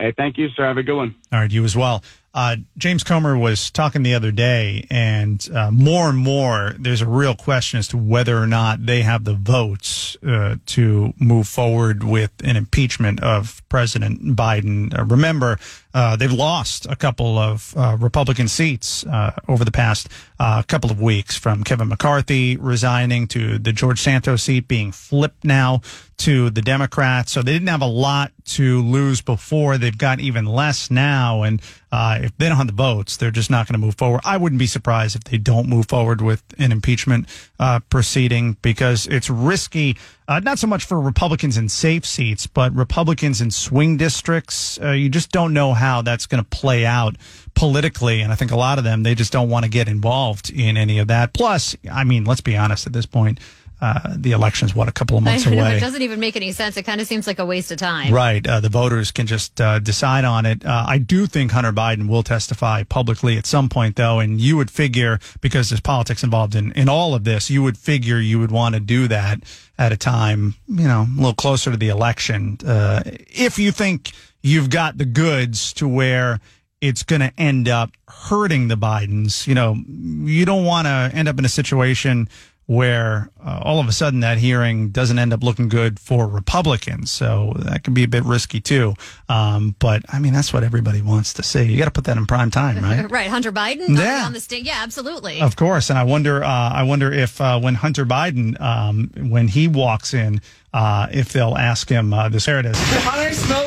Hey, 0.00 0.14
thank 0.16 0.38
you, 0.38 0.48
sir. 0.56 0.66
Have 0.66 0.78
a 0.78 0.82
good 0.82 0.96
one. 0.96 1.14
All 1.30 1.40
right, 1.40 1.50
you 1.50 1.62
as 1.62 1.76
well. 1.76 2.02
Uh, 2.32 2.56
James 2.78 3.04
Comer 3.04 3.36
was 3.36 3.70
talking 3.70 4.02
the 4.02 4.14
other 4.14 4.30
day, 4.32 4.86
and 4.88 5.46
uh, 5.54 5.70
more 5.70 6.08
and 6.08 6.16
more, 6.16 6.74
there's 6.78 7.02
a 7.02 7.06
real 7.06 7.34
question 7.34 7.78
as 7.78 7.88
to 7.88 7.98
whether 7.98 8.38
or 8.38 8.46
not 8.46 8.86
they 8.86 9.02
have 9.02 9.24
the 9.24 9.34
votes 9.34 10.16
uh, 10.26 10.56
to 10.66 11.12
move 11.18 11.48
forward 11.48 12.02
with 12.02 12.32
an 12.42 12.56
impeachment 12.56 13.20
of 13.22 13.62
President 13.68 14.36
Biden. 14.36 14.96
Uh, 14.98 15.04
remember, 15.04 15.58
uh, 15.92 16.16
they've 16.16 16.32
lost 16.32 16.86
a 16.86 16.96
couple 16.96 17.38
of 17.38 17.74
uh, 17.76 17.96
Republican 17.98 18.48
seats 18.48 19.04
uh, 19.06 19.32
over 19.48 19.64
the 19.64 19.70
past 19.70 20.08
uh, 20.38 20.62
couple 20.62 20.90
of 20.90 21.00
weeks, 21.00 21.36
from 21.36 21.64
Kevin 21.64 21.88
McCarthy 21.88 22.56
resigning 22.56 23.26
to 23.28 23.58
the 23.58 23.72
George 23.72 24.00
Santos 24.00 24.44
seat 24.44 24.68
being 24.68 24.92
flipped 24.92 25.44
now 25.44 25.82
to 26.18 26.50
the 26.50 26.62
Democrats. 26.62 27.32
So 27.32 27.42
they 27.42 27.52
didn't 27.52 27.68
have 27.68 27.82
a 27.82 27.86
lot 27.86 28.32
to 28.44 28.82
lose 28.82 29.20
before. 29.20 29.78
They've 29.78 29.96
got 29.96 30.20
even 30.20 30.44
less 30.44 30.90
now. 30.90 31.42
And 31.42 31.62
uh, 31.92 32.20
if 32.22 32.36
they 32.36 32.48
don't 32.48 32.58
have 32.58 32.66
the 32.66 32.72
votes, 32.72 33.16
they're 33.16 33.30
just 33.30 33.50
not 33.50 33.66
going 33.66 33.80
to 33.80 33.84
move 33.84 33.96
forward. 33.96 34.20
I 34.24 34.36
wouldn't 34.36 34.58
be 34.58 34.66
surprised 34.66 35.16
if 35.16 35.24
they 35.24 35.38
don't 35.38 35.68
move 35.68 35.88
forward 35.88 36.20
with 36.20 36.42
an 36.58 36.72
impeachment 36.72 37.26
uh, 37.58 37.80
proceeding 37.90 38.56
because 38.62 39.06
it's 39.06 39.30
risky 39.30 39.96
uh, 40.30 40.38
not 40.38 40.60
so 40.60 40.68
much 40.68 40.84
for 40.84 41.00
Republicans 41.00 41.56
in 41.56 41.68
safe 41.68 42.06
seats, 42.06 42.46
but 42.46 42.72
Republicans 42.72 43.40
in 43.40 43.50
swing 43.50 43.96
districts. 43.96 44.78
Uh, 44.80 44.92
you 44.92 45.08
just 45.08 45.32
don't 45.32 45.52
know 45.52 45.74
how 45.74 46.02
that's 46.02 46.26
going 46.26 46.40
to 46.40 46.48
play 46.48 46.86
out 46.86 47.16
politically. 47.54 48.20
And 48.20 48.30
I 48.30 48.36
think 48.36 48.52
a 48.52 48.56
lot 48.56 48.78
of 48.78 48.84
them, 48.84 49.02
they 49.02 49.16
just 49.16 49.32
don't 49.32 49.50
want 49.50 49.64
to 49.64 49.68
get 49.68 49.88
involved 49.88 50.48
in 50.48 50.76
any 50.76 51.00
of 51.00 51.08
that. 51.08 51.32
Plus, 51.32 51.74
I 51.90 52.04
mean, 52.04 52.24
let's 52.24 52.40
be 52.40 52.56
honest 52.56 52.86
at 52.86 52.92
this 52.92 53.06
point. 53.06 53.40
Uh, 53.80 54.14
the 54.16 54.32
election's 54.32 54.74
what 54.74 54.88
a 54.88 54.92
couple 54.92 55.16
of 55.16 55.24
months 55.24 55.46
away. 55.46 55.76
it 55.76 55.80
doesn't 55.80 56.02
even 56.02 56.20
make 56.20 56.36
any 56.36 56.52
sense. 56.52 56.76
It 56.76 56.82
kind 56.82 57.00
of 57.00 57.06
seems 57.06 57.26
like 57.26 57.38
a 57.38 57.46
waste 57.46 57.72
of 57.72 57.78
time. 57.78 58.12
Right. 58.12 58.46
Uh, 58.46 58.60
the 58.60 58.68
voters 58.68 59.10
can 59.10 59.26
just 59.26 59.58
uh, 59.60 59.78
decide 59.78 60.24
on 60.24 60.44
it. 60.44 60.64
Uh, 60.64 60.84
I 60.86 60.98
do 60.98 61.26
think 61.26 61.52
Hunter 61.52 61.72
Biden 61.72 62.06
will 62.08 62.22
testify 62.22 62.82
publicly 62.82 63.38
at 63.38 63.46
some 63.46 63.68
point, 63.68 63.96
though. 63.96 64.18
And 64.18 64.40
you 64.40 64.56
would 64.58 64.70
figure, 64.70 65.18
because 65.40 65.70
there's 65.70 65.80
politics 65.80 66.22
involved 66.22 66.54
in, 66.54 66.72
in 66.72 66.88
all 66.88 67.14
of 67.14 67.24
this, 67.24 67.48
you 67.50 67.62
would 67.62 67.78
figure 67.78 68.18
you 68.18 68.38
would 68.38 68.50
want 68.50 68.74
to 68.74 68.80
do 68.80 69.08
that 69.08 69.40
at 69.78 69.92
a 69.92 69.96
time, 69.96 70.54
you 70.68 70.86
know, 70.86 71.06
a 71.08 71.16
little 71.16 71.34
closer 71.34 71.70
to 71.70 71.76
the 71.76 71.88
election. 71.88 72.58
Uh, 72.66 73.02
if 73.06 73.58
you 73.58 73.72
think 73.72 74.12
you've 74.42 74.68
got 74.68 74.98
the 74.98 75.06
goods 75.06 75.72
to 75.72 75.88
where 75.88 76.38
it's 76.82 77.02
going 77.02 77.20
to 77.20 77.32
end 77.38 77.68
up 77.68 77.90
hurting 78.08 78.68
the 78.68 78.76
Bidens, 78.76 79.46
you 79.46 79.54
know, 79.54 79.76
you 79.86 80.44
don't 80.44 80.64
want 80.64 80.86
to 80.86 81.10
end 81.14 81.28
up 81.28 81.38
in 81.38 81.44
a 81.44 81.48
situation 81.48 82.28
where 82.70 83.28
uh, 83.44 83.58
all 83.64 83.80
of 83.80 83.88
a 83.88 83.92
sudden 83.92 84.20
that 84.20 84.38
hearing 84.38 84.90
doesn't 84.90 85.18
end 85.18 85.32
up 85.32 85.42
looking 85.42 85.68
good 85.68 85.98
for 85.98 86.28
Republicans. 86.28 87.10
So 87.10 87.52
that 87.56 87.82
can 87.82 87.94
be 87.94 88.04
a 88.04 88.08
bit 88.08 88.22
risky 88.22 88.60
too. 88.60 88.94
Um, 89.28 89.74
but 89.80 90.04
I 90.08 90.20
mean, 90.20 90.32
that's 90.32 90.52
what 90.52 90.62
everybody 90.62 91.02
wants 91.02 91.32
to 91.34 91.42
see. 91.42 91.64
You 91.64 91.76
got 91.76 91.86
to 91.86 91.90
put 91.90 92.04
that 92.04 92.16
in 92.16 92.26
prime 92.26 92.52
time, 92.52 92.78
right? 92.84 93.10
right. 93.10 93.26
Hunter 93.28 93.50
Biden 93.50 93.98
Yeah. 93.98 94.22
on 94.24 94.34
the 94.34 94.38
stage. 94.38 94.66
Yeah, 94.66 94.78
absolutely. 94.84 95.40
Of 95.40 95.56
course, 95.56 95.90
and 95.90 95.98
I 95.98 96.04
wonder. 96.04 96.44
Uh, 96.44 96.48
I 96.48 96.84
wonder 96.84 97.10
if 97.12 97.40
uh, 97.40 97.58
when 97.58 97.74
Hunter 97.74 98.06
Biden, 98.06 98.60
um, 98.60 99.10
when 99.16 99.48
he 99.48 99.66
walks 99.66 100.14
in, 100.14 100.40
uh, 100.72 101.08
if 101.10 101.32
they'll 101.32 101.56
ask 101.56 101.88
him 101.88 102.14
uh, 102.14 102.28
this. 102.28 102.46
There 102.46 102.60
it 102.60 102.66
is. 102.66 102.78
Did 102.78 103.02
Hunter 103.02 103.34
smoke 103.34 103.66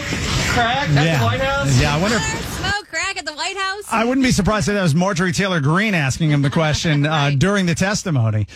crack 0.54 0.88
at 0.88 1.06
yeah, 1.06 1.20
the 1.20 1.26
White 1.26 1.42
House? 1.42 1.82
yeah. 1.82 1.94
I 1.94 2.02
wonder. 2.02 2.16
If, 2.16 2.54
Smoke 2.54 2.88
crack 2.88 3.18
at 3.18 3.26
the 3.26 3.34
White 3.34 3.58
House. 3.58 3.84
I 3.92 4.06
wouldn't 4.06 4.24
be 4.24 4.32
surprised 4.32 4.70
if 4.70 4.76
that 4.76 4.82
was 4.84 4.96
Marjorie 4.96 5.34
Taylor 5.34 5.60
Greene 5.60 5.94
asking 5.94 6.30
him 6.32 6.42
the 6.42 6.50
question 6.50 7.06
uh, 7.06 7.32
during 7.38 7.66
the 7.66 7.76
testimony. 7.76 8.48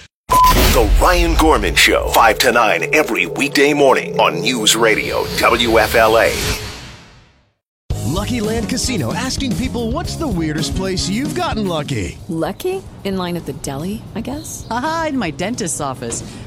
The 0.58 0.90
Ryan 1.02 1.36
Gorman 1.36 1.76
Show, 1.76 2.10
5 2.14 2.38
to 2.40 2.52
9 2.52 2.96
every 2.96 3.26
weekday 3.26 3.74
morning 3.74 4.20
on 4.20 4.42
News 4.42 4.76
Radio 4.76 5.24
WFLA. 5.38 6.32
Lucky 8.06 8.42
Land 8.42 8.68
Casino 8.68 9.14
asking 9.14 9.56
people 9.58 9.92
what's 9.92 10.16
the 10.16 10.28
weirdest 10.28 10.76
place 10.76 11.08
you've 11.08 11.36
gotten 11.36 11.68
lucky? 11.68 12.18
Lucky? 12.28 12.82
In 13.04 13.18
line 13.18 13.38
at 13.38 13.46
the 13.46 13.54
deli, 13.54 14.02
I 14.16 14.22
guess? 14.22 14.66
Aha, 14.72 15.08
in 15.10 15.18
my 15.18 15.30
dentist's 15.30 15.80
office. 15.80 16.24